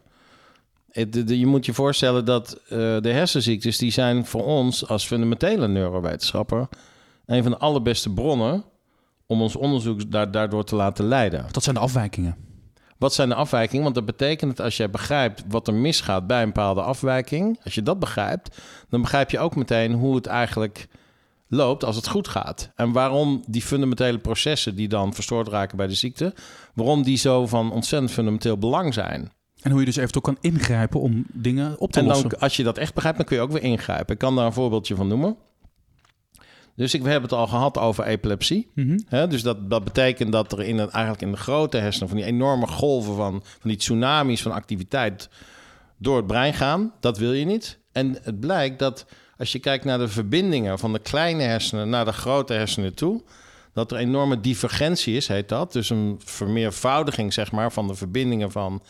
[0.91, 3.77] De- je moet je voorstellen dat eh, de hersenziektes...
[3.77, 6.67] die zijn voor ons als fundamentele neurowetenschapper...
[7.25, 8.63] een van de allerbeste bronnen...
[9.25, 11.45] om ons onderzoek daar, daardoor te laten leiden.
[11.51, 12.35] Dat zijn de afwijkingen.
[12.97, 13.83] Wat zijn de afwijkingen?
[13.83, 17.59] Want dat betekent dat als jij begrijpt wat er misgaat bij een bepaalde afwijking...
[17.63, 18.57] als je dat begrijpt,
[18.89, 20.87] dan begrijp je ook meteen hoe het eigenlijk
[21.47, 22.71] loopt als het goed gaat.
[22.75, 26.33] En waarom die fundamentele processen die dan verstoord raken bij de ziekte...
[26.73, 29.31] waarom die zo van ontzettend fundamenteel belang zijn.
[29.61, 32.39] En hoe je dus eventueel kan ingrijpen om dingen op te En lossen.
[32.39, 34.13] als je dat echt begrijpt, dan kun je ook weer ingrijpen.
[34.13, 35.37] Ik kan daar een voorbeeldje van noemen.
[36.75, 38.69] Dus ik, we hebben het al gehad over epilepsie.
[38.73, 39.29] Mhm.
[39.29, 42.07] Dus dat, dat betekent dat er in het, eigenlijk in de grote hersenen...
[42.07, 45.29] van die enorme golven van, van die tsunamis van activiteit...
[45.97, 46.93] door het brein gaan.
[46.99, 47.79] Dat wil je niet.
[47.91, 49.05] En het blijkt dat
[49.37, 50.79] als je kijkt naar de verbindingen...
[50.79, 53.23] van de kleine hersenen naar de grote hersenen toe...
[53.73, 55.73] dat er enorme divergentie is, heet dat.
[55.73, 58.81] Dus een vermeervoudiging, zeg maar, van de verbindingen van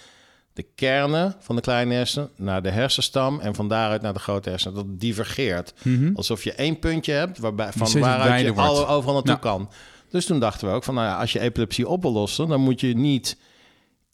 [0.54, 4.50] de kernen van de kleine hersenen naar de hersenstam en van daaruit naar de grote
[4.50, 4.76] hersenen.
[4.76, 5.74] Dat divergeert.
[5.84, 6.16] Mhm.
[6.16, 9.70] Alsof je één puntje hebt waarbij, van waaruit je al, overal naartoe kan.
[10.10, 12.62] Dus toen dachten we ook van, nou ja, als je epilepsie op wil lossen, dan
[12.62, 13.38] moet je niet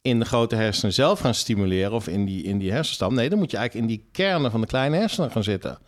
[0.02, 3.14] in de grote hersenen zelf gaan stimuleren of in die, in die hersenstam.
[3.14, 5.78] Nee, dan moet je eigenlijk in die kernen van de kleine hersenen gaan zitten.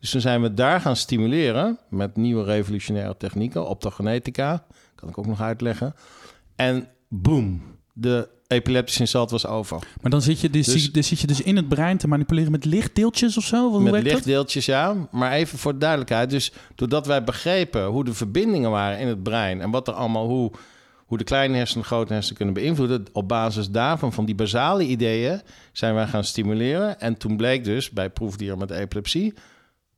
[0.00, 5.26] Dus toen zijn we daar gaan stimuleren met nieuwe revolutionaire technieken, optogenetica, kan ik ook
[5.26, 5.94] nog uitleggen.
[6.56, 7.62] En boom,
[8.00, 9.78] de epileptische insult was over.
[10.00, 12.50] Maar dan zit, je dus, Dus- dan zit je dus in het brein te manipuleren
[12.50, 13.70] met lichtdeeltjes of zo?
[13.70, 14.02] Hoe Met dat?
[14.02, 15.08] lichtdeeltjes, ja.
[15.10, 16.30] Maar even voor de duidelijkheid.
[16.30, 19.60] Dus doordat wij begrepen hoe de verbindingen waren in het brein...
[19.60, 20.50] en wat er allemaal, hoe,
[21.06, 23.04] hoe de kleine hersenen de grote hersenen kunnen beïnvloeden...
[23.12, 25.40] op basis daarvan, van die basale ideeën,
[25.72, 27.00] zijn wij gaan stimuleren.
[27.00, 29.34] En toen bleek dus, bij proefdieren met epilepsie...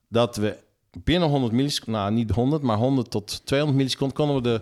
[0.08, 0.56] dat we
[1.04, 4.16] binnen 100 milliseconden, nou niet 100, maar 100 tot 200 milliseconden...
[4.16, 4.60] konden we de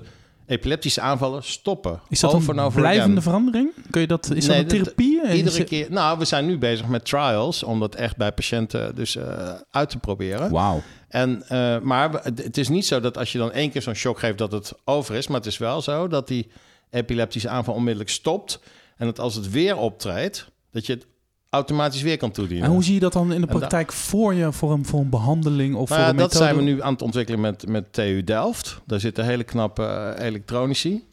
[0.48, 2.00] epileptische aanvallen stoppen.
[2.08, 3.22] Is dat Over een blijvende again.
[3.22, 3.70] verandering?
[3.90, 5.32] Kun je dat, is Nee, dat een therapie?
[5.32, 5.86] Iedere keer.
[5.90, 9.90] Nou, we zijn nu bezig met trials om dat echt bij patiënten dus eh, uit
[9.90, 10.50] te proberen.
[10.50, 10.82] Wauw.
[11.08, 14.18] En, eh, maar het is niet zo dat als je dan één keer zo'n shock
[14.18, 15.26] geeft dat het over is.
[15.28, 16.50] Maar het is wel zo dat die
[16.90, 18.60] epileptische aanval onmiddellijk stopt.
[18.96, 21.06] En dat als het weer optreedt, dat je het
[21.50, 22.66] automatisch weer kan toedienen.
[22.66, 25.08] En hoe zie je dat dan in de praktijk voor je, voor een, voor een
[25.08, 26.44] behandeling of Nou voor ja, een dat methode?
[26.44, 28.80] zijn we nu aan het ontwikkelen met, met TU Delft.
[28.86, 31.06] Daar zitten hele knappe eh, elektronici.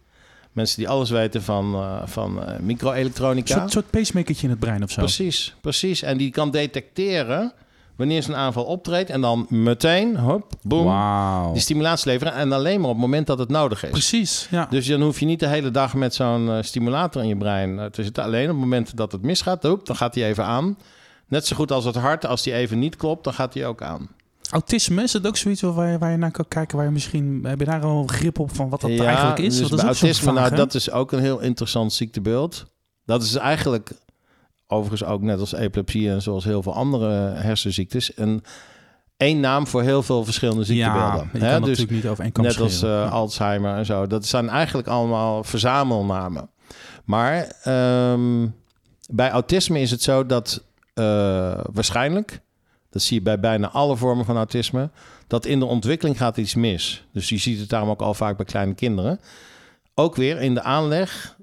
[0.51, 3.57] Mensen die alles weten van, eh, van eh, Een microelektronica.
[3.59, 5.01] soort, soort pacemakertje in het brein of zo?
[5.01, 6.01] Precies, precies.
[6.01, 7.53] En die kan detecteren
[7.95, 9.09] wanneer zo'n aanval optreedt.
[9.09, 12.33] En dan meteen, hop, boom, die stimulatie leveren.
[12.33, 13.89] En alleen maar op het moment dat het nodig is.
[13.89, 14.67] Precies, ja.
[14.69, 17.79] Dus dan hoef je niet de hele dag met zo'n eh, stimulator in je brein
[17.79, 18.23] eh, te zitten.
[18.23, 20.77] Alleen op het moment dat het misgaat, hoep, dan gaat hij even aan.
[21.27, 23.81] Net zo goed als het hart, als die even niet klopt, dan gaat hij ook
[23.81, 24.09] aan.
[24.49, 26.77] Autisme, is het ook zoiets waar je, waar je naar kan kijken?
[26.77, 29.39] Waar je misschien, heb je daar al een grip op van wat dat Ja, eigenlijk
[29.39, 29.57] is?
[29.57, 30.55] Dus dat is autisme, vaag, nou, hè?
[30.55, 32.65] dat is ook een heel interessant ziektebeeld.
[33.05, 33.91] Dat is eigenlijk,
[34.67, 38.43] overigens ook net als epilepsie en zoals heel veel andere hersenziektes, een
[39.17, 41.29] één naam voor heel veel verschillende ja, ziektebeelden.
[41.33, 41.51] je Hè?
[41.51, 43.05] kan Dus natuurlijk niet over één net als Ja.
[43.05, 44.07] Alzheimer en zo.
[44.07, 46.49] Dat zijn eigenlijk allemaal verzamelnamen.
[47.05, 48.47] Maar ehm,
[49.09, 51.03] bij autisme is het zo dat eh,
[51.71, 52.41] waarschijnlijk,
[52.89, 54.89] dat zie je bij bijna alle vormen van autisme,
[55.27, 57.05] dat in de ontwikkeling gaat iets mis.
[57.11, 59.19] Dus je ziet het daarom ook al vaak bij kleine kinderen.
[59.93, 61.34] Ook weer in de aanleg,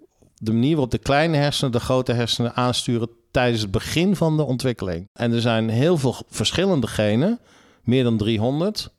[0.43, 4.43] de manier waarop de kleine hersenen de grote hersenen aansturen tijdens het begin van de
[4.43, 5.09] ontwikkeling.
[5.13, 7.41] En er zijn heel veel verschillende genen,
[7.83, 8.91] meer dan 300,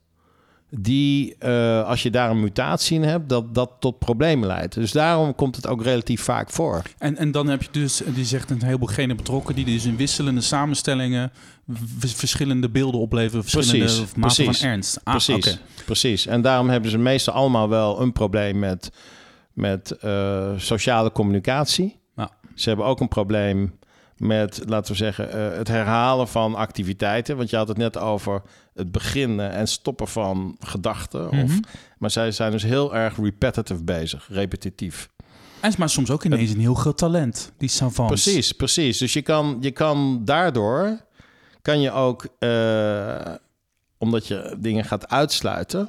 [0.70, 4.74] die, eh, als je daar een mutatie in hebt, dat dat tot problemen leidt.
[4.74, 6.82] Dus daarom komt het ook relatief vaak voor.
[6.98, 9.96] En, en dan heb je dus, die zegt een heleboel genen betrokken, die dus in
[9.96, 11.32] wisselende samenstellingen
[11.98, 15.00] verschillende beelden opleveren, verschillende Precies, maten precies, van ernst.
[15.04, 16.26] Ah, precies, precies.
[16.26, 18.90] En daarom hebben ze meestal allemaal wel een probleem met,
[19.54, 22.02] met eh, sociale communicatie.
[22.54, 23.78] Ze hebben ook een probleem
[24.16, 27.36] met, laten we zeggen, eh, het herhalen van activiteiten.
[27.36, 28.42] Want je had het net over
[28.74, 31.26] het beginnen en stoppen van gedachten.
[31.28, 31.58] of, Mhm.
[31.98, 35.08] maar zij zijn dus heel erg repetitive bezig, repetitief.
[35.60, 38.22] En maar soms ook ineens een heel groot talent, die savants.
[38.22, 38.98] Precies, precies.
[38.98, 41.00] Dus je kan, je kan daardoor,
[41.62, 43.34] kan je ook, eh,
[43.98, 45.88] omdat je dingen gaat uitsluiten.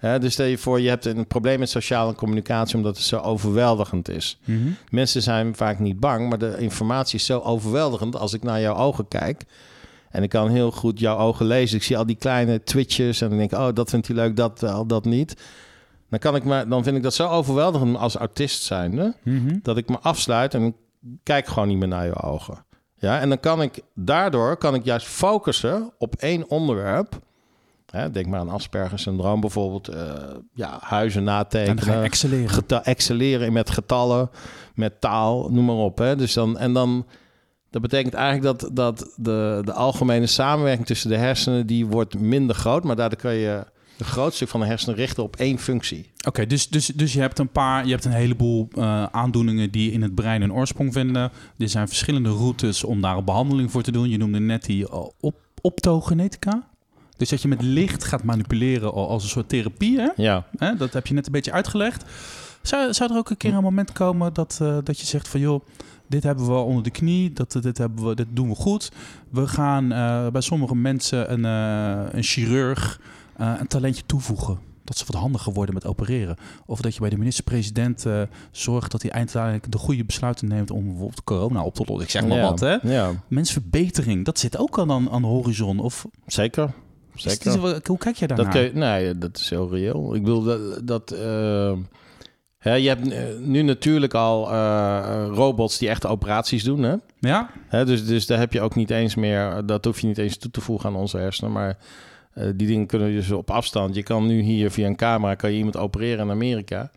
[0.00, 4.08] Dus stel je voor, je hebt een probleem met sociale communicatie omdat het zo overweldigend
[4.08, 4.38] is.
[4.44, 4.68] Mhm.
[4.90, 8.74] Mensen zijn vaak niet bang, maar de informatie is zo overweldigend als ik naar jouw
[8.76, 9.44] ogen kijk.
[10.10, 11.76] En ik kan heel goed jouw ogen lezen.
[11.76, 14.36] Ik zie al die kleine twitches en dan denk ik, oh, dat vindt hij leuk,
[14.36, 15.36] dat wel, dat niet.
[16.10, 19.58] Dan, kan ik maar, dan vind ik dat zo overweldigend als autist zijnde Mhm.
[19.62, 20.74] dat ik me afsluit en
[21.22, 22.64] kijk gewoon niet meer naar je ogen.
[22.98, 27.18] Ja, en dan kan ik daardoor kan ik juist focussen op één onderwerp.
[27.86, 29.88] Hè, denk maar aan Asperger syndroom bijvoorbeeld.
[29.88, 30.12] eh,
[30.54, 32.02] ja, huizen natekenen.
[32.02, 32.48] excelleren.
[32.48, 34.30] geta- excelleren met getallen,
[34.74, 35.98] met taal, noem maar op.
[35.98, 36.16] Hè.
[36.16, 37.06] Dus dan, en dan,
[37.70, 42.56] dat betekent eigenlijk dat, dat de, de algemene samenwerking tussen de hersenen, die wordt minder
[42.56, 42.84] groot.
[42.84, 43.64] Maar daardoor kan je
[43.98, 46.10] een groot stuk van de hersenen richten op één functie.
[46.26, 49.92] Oké, dus, dus, dus je hebt een paar, je hebt een heleboel eh, aandoeningen die
[49.92, 51.30] in het brein een oorsprong vinden.
[51.58, 54.08] Er zijn verschillende routes om daar een behandeling voor te doen.
[54.08, 56.68] Je noemde net die eh, op, optogenetica.
[57.16, 60.08] Dus dat je met licht gaat manipuleren al- als een soort therapie, hè?
[60.16, 62.04] Ja, Hè, Dat heb je net een beetje uitgelegd.
[62.62, 65.40] Zou, zou er ook een keer een moment komen dat, eh, dat je zegt van
[65.40, 65.64] joh,
[66.06, 68.90] dit hebben we onder de knie, dat, dit, hebben we, dit doen we goed.
[69.30, 73.00] We gaan eh, bij sommige mensen een, eh, een chirurg
[73.36, 74.58] eh, een talentje toevoegen.
[74.84, 76.36] Dat ze wat handiger worden met opereren.
[76.66, 80.70] Of dat je bij de minister-president eh, zorgt dat hij eindelijk de goede besluiten neemt
[80.70, 82.04] om bijvoorbeeld corona op te lossen.
[82.04, 82.42] Ik zeg maar ja.
[82.50, 82.76] wat, hè?
[82.82, 85.78] Ja, Mensverbetering, dat zit ook al aan, aan de horizon.
[85.78, 86.70] Of zeker.
[87.20, 87.64] Zeker.
[87.74, 88.52] is- hoe kijk jij daarnaar?
[88.52, 90.14] Dat nee, dat is heel reëel.
[90.14, 90.86] Ik bedoel, dat...
[90.86, 91.72] dat eh,
[92.58, 96.94] hè, je hebt eh, nu natuurlijk al eh, robots die echte operaties doen, hè?
[97.18, 97.50] Ja?
[97.68, 99.62] Hè, dus, dus daar heb je ook niet eens meer...
[99.66, 101.78] Dat hoef je niet eens toe te voegen aan onze hersenen, maar...
[102.32, 103.94] eh, die dingen kunnen dus op afstand.
[103.94, 106.90] Je kan nu hier via een camera kan je iemand opereren in Amerika.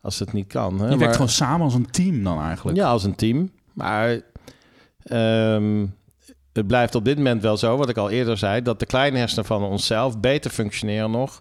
[0.00, 0.74] Als het niet kan.
[0.78, 0.82] Hè?
[0.84, 2.76] Je Maar- werkt gewoon samen als een team dan eigenlijk.
[2.78, 3.50] Ja, als een team.
[3.72, 4.20] Maar
[5.02, 5.86] ehm,
[6.56, 9.18] het blijft op dit moment wel zo, wat ik al eerder zei, dat de kleine
[9.18, 11.40] hersenen van onszelf beter functioneren nog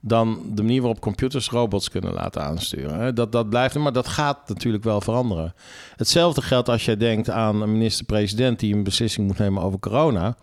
[0.00, 3.14] dan de manier waarop computers robots kunnen laten aansturen.
[3.14, 5.54] Dat, dat blijft, maar dat gaat natuurlijk wel veranderen.
[5.96, 10.36] Hetzelfde geldt als jij denkt aan een minister-president die een beslissing moet nemen over corona.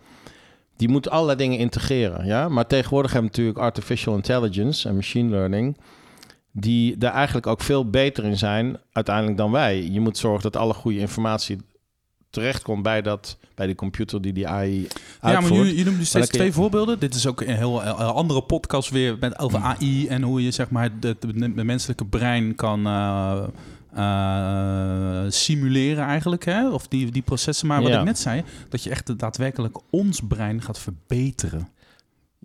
[0.76, 2.26] Die moet allerlei dingen integreren.
[2.26, 2.48] Ja?
[2.48, 5.76] Maar tegenwoordig hebben we natuurlijk artificial intelligence en machine learning.
[6.52, 9.82] Die daar eigenlijk ook veel beter in zijn uiteindelijk dan wij.
[9.82, 11.58] Je moet zorgen dat alle goede informatie
[12.30, 14.88] terechtkomt bij, dat, bij de computer die die AI Ja,
[15.20, 15.76] maar uitvoert.
[15.78, 16.98] je, noemt nu steeds je- twee voorbeelden.
[16.98, 20.70] Dit is ook een heel andere podcast weer met, over AI en hoe je zeg
[20.70, 23.42] maar het menselijke brein kan eh,
[23.94, 26.44] eh, simuleren eigenlijk.
[26.44, 26.70] Hè?
[26.70, 27.66] Of die, die processen.
[27.66, 27.98] Maar wat Ja.
[27.98, 31.68] ik net zei, dat je echt daadwerkelijk ons brein gaat verbeteren.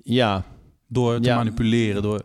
[0.04, 0.44] Ja,
[0.88, 1.36] Door te Ja.
[1.36, 2.02] manipuleren.
[2.02, 2.22] Door,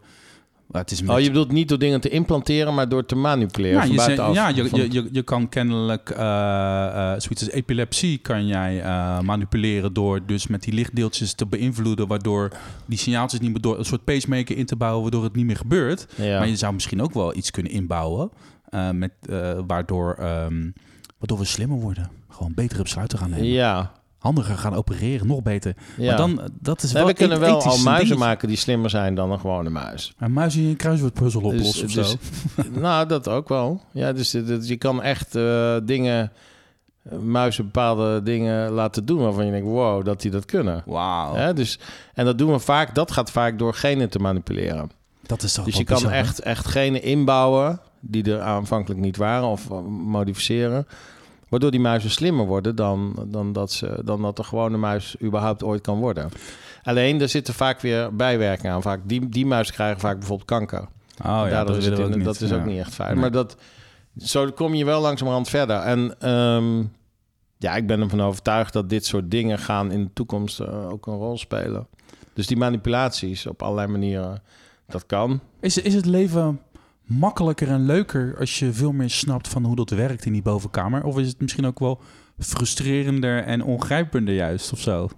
[0.69, 3.77] maar het is oh, je bedoelt niet door dingen te implanteren, maar door te manipuleren
[3.77, 4.35] ja, van je, zegt- buitenaf.
[4.35, 8.83] ja je, Van- je, je, je kan kennelijk eh eh zoiets als epilepsie kan jij
[8.83, 12.51] eh, manipuleren door dus met die lichtdeeltjes te beïnvloeden, waardoor
[12.87, 15.57] die signaaltjes niet meer door een soort pacemaker in te bouwen, waardoor het niet meer
[15.57, 16.07] gebeurt.
[16.17, 16.39] ja.
[16.39, 18.31] Maar je zou misschien ook wel iets kunnen inbouwen,
[18.69, 20.71] eh, met, eh, waardoor, ehm,
[21.19, 22.11] waardoor we slimmer worden.
[22.29, 23.47] Gewoon betere besluiten gaan nemen.
[23.47, 25.75] ja, Handiger gaan opereren, nog beter.
[25.97, 26.07] ja.
[26.07, 28.15] Maar dan, eh, dat is Nee, wel we kunnen e- wel al muizen dingetje.
[28.17, 30.15] maken die slimmer zijn dan een gewone muis.
[30.19, 32.63] Een muis die een kruiswoordpuzzel oplost of dus- zo.
[32.81, 33.83] nou, dat ook wel.
[33.93, 36.33] Ja, dus dit- dit- je kan echt eh, dingen,
[37.03, 40.83] eh, muizen bepaalde dingen laten doen waarvan je denkt, wow, dat die dat kunnen.
[40.87, 41.53] Wauw.
[41.53, 41.79] Dus,
[42.15, 44.91] en dat doen we vaak, dat gaat vaak door genen te manipuleren.
[45.23, 49.17] Dat is toch Dus je kan bizar, echt, echt genen inbouwen die er aanvankelijk niet
[49.17, 50.87] waren of eh, modificeren.
[51.49, 55.63] Waardoor die muizen slimmer worden dan, dan, dat ze, dan dat de gewone muis überhaupt
[55.63, 56.29] ooit kan worden.
[56.83, 58.83] Alleen, er zitten vaak weer bijwerkingen aan.
[58.83, 60.81] Vaak, die, die muizen krijgen vaak bijvoorbeeld kanker.
[61.25, 62.41] Oh ja, dat, is het in- dat niet.
[62.41, 63.11] is ook niet echt fijn.
[63.13, 63.21] Nee.
[63.21, 63.57] Maar dat,
[64.19, 65.77] zo kom je wel langzamerhand verder.
[65.77, 66.79] En ehm,
[67.59, 71.07] ja, ik ben ervan overtuigd dat dit soort dingen gaan in de toekomst eh, ook
[71.07, 71.87] een rol spelen.
[72.33, 74.43] Dus die manipulaties op allerlei manieren,
[74.87, 75.41] dat kan.
[75.61, 76.61] Is, is het leven
[77.09, 81.05] makkelijker en leuker als je veel meer snapt van hoe dat werkt in die bovenkamer?
[81.05, 82.01] Of is het misschien ook wel
[82.39, 85.09] frustrerender en ongrijpender juist of zo?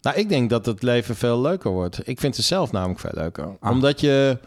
[0.00, 2.08] Nou, ik denk dat het leven veel leuker wordt.
[2.08, 3.56] Ik vind het zelf namelijk veel leuker.
[3.60, 3.70] Ah.
[3.70, 4.38] Omdat je...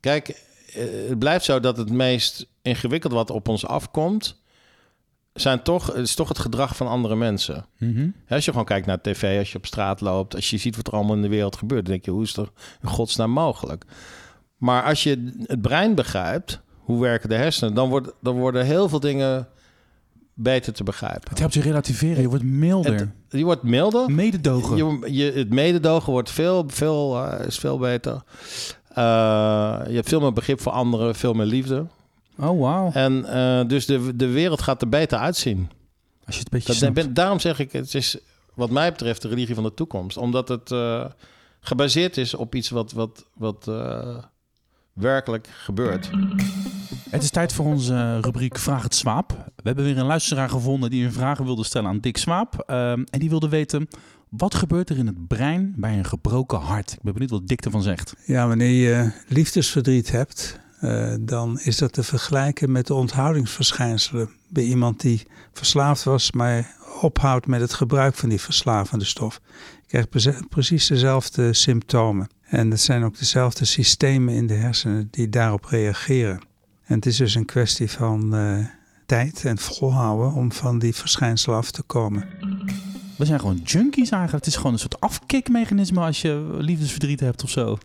[0.00, 0.28] Kijk,
[0.74, 4.42] eh, het blijft zo dat het meest ingewikkeld wat op ons afkomt...
[5.32, 7.66] Zijn toch, is toch het gedrag van andere mensen.
[7.78, 8.08] Mhm.
[8.28, 10.34] Als je gewoon kijkt naar tv, als je op straat loopt...
[10.34, 11.82] als je ziet wat er allemaal in de wereld gebeurt...
[11.82, 12.50] dan denk je, hoe is het
[12.82, 13.84] in godsnaam mogelijk?
[14.56, 16.60] Maar als je het brein begrijpt...
[16.78, 17.74] hoe werken de hersenen...
[17.74, 19.48] dan, wordt, dan worden heel veel dingen
[20.34, 21.28] beter te begrijpen.
[21.28, 22.98] Het helpt je relativeren, je wordt milder.
[22.98, 24.10] Het, je wordt milder.
[24.10, 24.76] Mededogen.
[24.76, 28.22] Je, je, het mededogen wordt veel, veel, eh, is veel beter.
[28.88, 29.04] Eh,
[29.86, 31.86] je hebt veel meer begrip voor anderen, veel meer liefde.
[32.38, 32.90] Oh, wauw.
[32.92, 35.70] En eh, dus de, de wereld gaat er beter uitzien.
[36.26, 38.18] Als je het een beetje Dat, ben- daarom zeg ik, het is
[38.54, 40.16] wat mij betreft de religie van de toekomst.
[40.16, 40.74] Omdat het
[41.60, 43.70] gebaseerd is op iets wat, wat, wat
[44.94, 46.10] werkelijk gebeurt.
[47.10, 49.30] Het is tijd voor onze rubriek Vraag het Swaap.
[49.30, 52.62] We hebben weer een luisteraar gevonden die een vraag wilde stellen aan Dick Swaap.
[52.66, 53.88] Ehm, en die wilde weten,
[54.28, 56.92] wat gebeurt er in het brein bij een gebroken hart?
[56.92, 58.14] Ik ben benieuwd wat Dick ervan zegt.
[58.26, 64.64] Ja, wanneer je liefdesverdriet hebt, eh, dan is dat te vergelijken met de onthoudingsverschijnselen bij
[64.64, 69.40] iemand die verslaafd was, maar ophoudt met het gebruik van die verslavende stof.
[69.86, 72.28] Je krijgt precies dezelfde symptomen.
[72.54, 76.40] En het zijn ook dezelfde systemen in de hersenen die daarop reageren.
[76.84, 78.58] En het is dus een kwestie van eh,
[79.06, 82.28] tijd en volhouden om van die verschijnselen af te komen.
[83.16, 84.44] We zijn gewoon junkies eigenlijk.
[84.44, 87.78] Het is gewoon een soort afkikmechanisme als je liefdesverdriet hebt of zo.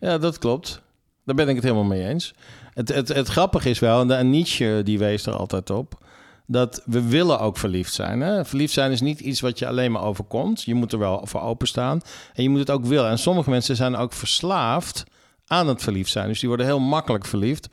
[0.00, 0.82] Ja, dat klopt.
[1.24, 2.34] Daar ben ik het helemaal mee eens.
[2.74, 6.06] Het, het, het grappige is wel, en Nietzsche die wees er altijd op,
[6.52, 8.20] dat we willen ook verliefd zijn.
[8.20, 8.44] Hè?
[8.44, 10.62] Verliefd zijn is niet iets wat je alleen maar overkomt.
[10.62, 12.00] Je moet er wel voor openstaan.
[12.34, 13.10] En je moet het ook willen.
[13.10, 15.04] En sommige mensen zijn ook verslaafd
[15.46, 16.28] aan het verliefd zijn.
[16.28, 17.66] Dus die worden heel makkelijk verliefd.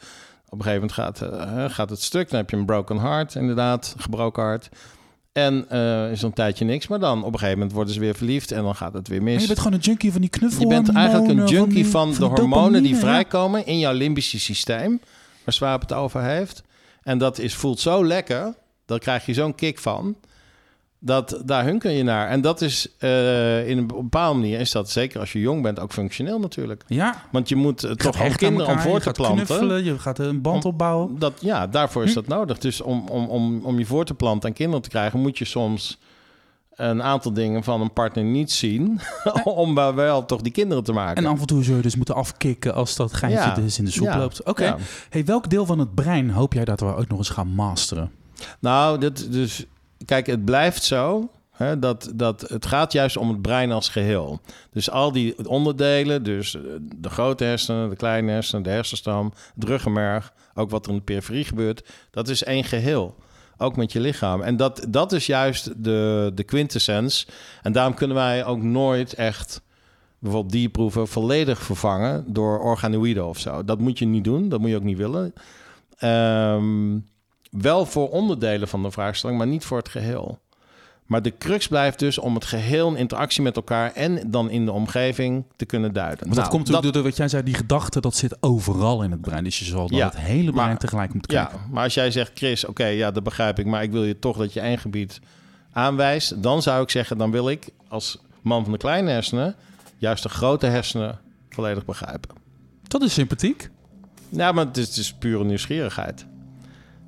[0.49, 2.29] Op een gegeven moment gaat, eh, gaat het stuk.
[2.29, 3.95] Dan heb je een broken heart, inderdaad.
[3.97, 4.69] Gebroken hart.
[5.31, 6.87] En eh, is een tijdje niks.
[6.87, 8.51] Maar dan op een gegeven moment worden ze weer verliefd.
[8.51, 9.31] En dan gaat het weer mis.
[9.33, 10.61] Maar je bent gewoon een junkie van die knuffel.
[10.61, 12.99] Je bent eigenlijk een junkie van, die- de hormonen die ja.
[12.99, 15.01] vrijkomen in jouw limbische systeem,
[15.43, 16.63] waar Swaap het over heeft.
[17.03, 18.53] En dat is, voelt zo lekker,
[18.87, 20.15] daar krijg je zo'n kick van,
[20.99, 22.27] dat daar hunker je naar.
[22.27, 25.79] En dat is eh, in een bepaalde manier, is dat zeker als je jong bent,
[25.79, 26.83] ook functioneel natuurlijk.
[26.87, 29.45] Ja, Want je moet eh, toch aan kinderen om voor te planten.
[29.45, 31.19] knuffelen, je gaat een band Om- opbouwen.
[31.19, 32.15] Dat, ja, daarvoor is Hm.
[32.15, 32.57] dat nodig.
[32.57, 35.45] Dus om, om, om, om je voor te planten en kinderen te krijgen, moet je
[35.45, 35.99] soms
[36.75, 38.99] een aantal dingen van een partner niet zien.
[39.43, 41.23] om wel, wel toch die kinderen te maken.
[41.25, 43.53] En af en toe zul je dus moeten afkicken als dat geintje Ja.
[43.55, 44.17] dus in de soep Ja.
[44.17, 44.43] loopt.
[44.43, 44.77] Oké, Ja.
[45.09, 48.11] hey, welk deel van het brein hoop jij dat we ook nog eens gaan masteren?
[48.59, 49.65] Nou, dat, dus,
[50.05, 51.29] kijk, het blijft zo.
[51.79, 54.41] Dat, dat, het gaat juist om het brein als geheel.
[54.71, 59.63] Dus al die onderdelen, dus eh, de grote hersenen, de kleine hersenen, de hersenstam, het
[59.63, 63.15] ruggenmerg, ook wat er in de periferie gebeurt, dat is één geheel.
[63.57, 64.41] Ook met je lichaam.
[64.41, 67.27] En dat, dat is juist de, de quintessens.
[67.61, 69.61] En daarom kunnen wij ook nooit echt
[70.19, 73.63] bijvoorbeeld dierproeven volledig vervangen door organoïden of zo.
[73.63, 75.33] Dat moet je niet doen, dat moet je ook niet willen.
[75.97, 76.97] Ehm,
[77.51, 80.39] wel voor onderdelen van de vraagstelling, maar niet voor het geheel.
[81.05, 84.65] Maar de crux blijft dus om het geheel in interactie met elkaar en dan in
[84.65, 86.19] de omgeving te kunnen duiden.
[86.19, 89.11] Want dat Nou, komt natuurlijk door wat jij zei, die gedachte, dat zit overal in
[89.11, 89.43] het brein.
[89.43, 91.67] Dus je zal dan Ja, het hele brein maar- tegelijk moeten Ja, kijken.
[91.71, 94.37] maar als jij zegt, Chris, oké, ja, dat begrijp ik, maar ik wil je toch
[94.37, 95.19] dat je één gebied
[95.71, 99.55] aanwijst, dan zou ik zeggen, dan wil ik als man van de kleine hersenen
[99.97, 101.19] juist de grote hersenen
[101.49, 102.35] volledig begrijpen.
[102.83, 103.69] Dat is sympathiek.
[104.29, 106.25] Ja, maar het is, het is pure nieuwsgierigheid.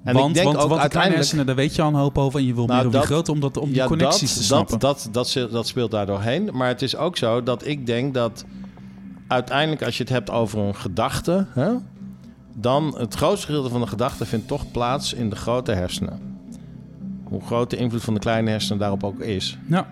[0.03, 1.15] En want ik denk want, ook want de kleine uiteindelijk...
[1.15, 2.39] hersenen, daar weet je al een hoop over.
[2.39, 4.37] En je wil Nou, meer over die dat- grote, omdat, om die ja, connecties dat,
[4.37, 4.79] te snappen.
[4.79, 6.49] Dat, dat, dat, dat speelt daar doorheen.
[6.53, 8.45] Maar het is ook zo dat ik denk dat
[9.27, 11.45] uiteindelijk als je het hebt over een gedachte...
[11.53, 11.71] Hè,
[12.55, 16.19] dan het grootste gedeelte van de gedachte vindt toch plaats in de grote hersenen.
[17.23, 19.57] Hoe groot de invloed van de kleine hersenen daarop ook is.
[19.67, 19.87] Ja.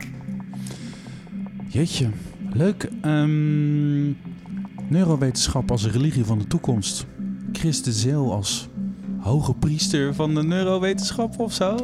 [1.67, 2.09] Jeetje,
[2.53, 2.89] leuk.
[3.01, 4.11] Ehm,
[4.87, 7.05] neurowetenschap als religie van de toekomst.
[7.51, 8.67] Chris de Zeel als
[9.27, 11.75] hoge priester van de neurowetenschap of zo?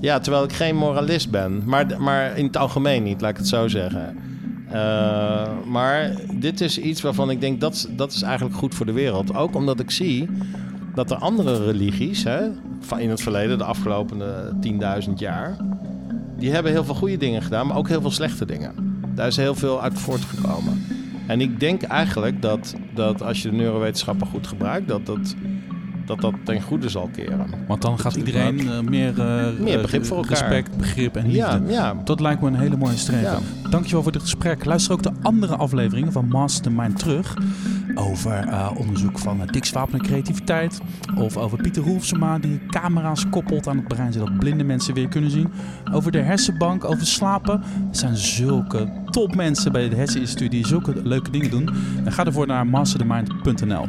[0.00, 1.62] Ja, terwijl ik geen moralist ben.
[1.64, 4.16] Maar, maar in het algemeen niet, laat ik het zo zeggen.
[4.70, 8.92] Eh, maar dit is iets waarvan ik denk dat, dat is eigenlijk goed voor de
[8.92, 9.34] wereld.
[9.34, 10.28] Ook omdat ik zie
[10.94, 12.40] dat er andere religies hè,
[12.98, 14.20] in het verleden, de afgelopen
[14.80, 15.56] eh, 10.000 jaar,
[16.38, 19.02] die hebben heel veel goede dingen gedaan, maar ook heel veel slechte dingen.
[19.14, 20.84] Daar is heel veel uit voortgekomen.
[21.26, 25.34] En ik denk eigenlijk dat, dat als je de neurowetenschappen goed gebruikt, dat dat,
[26.08, 27.46] dat, dat ten goede zal keren.
[27.66, 30.30] Want dan gaat iedereen eh, meer, eh, Meer begrip voor elkaar.
[30.30, 31.38] respect, begrip en liefde.
[31.38, 31.94] Ja, ja.
[32.04, 33.40] Dat lijkt me een hele mooie streven.
[33.62, 33.70] Ja.
[33.70, 34.64] Dankjewel voor dit gesprek.
[34.64, 37.36] Luister ook de andere afleveringen van Mastermind terug.
[37.94, 40.80] Over eh, onderzoek van Dick Wapen en creativiteit.
[41.16, 44.12] Of over Pieter Roelfsema die camera's koppelt aan het brein.
[44.12, 45.48] Zodat blinde mensen weer kunnen zien.
[45.92, 47.54] Over de hersenbank, over slapen.
[47.90, 51.68] Er zijn zulke topmensen bij het Herseninstituut die zulke leuke dingen doen.
[52.04, 53.86] En ga ervoor naar mastermind.nl.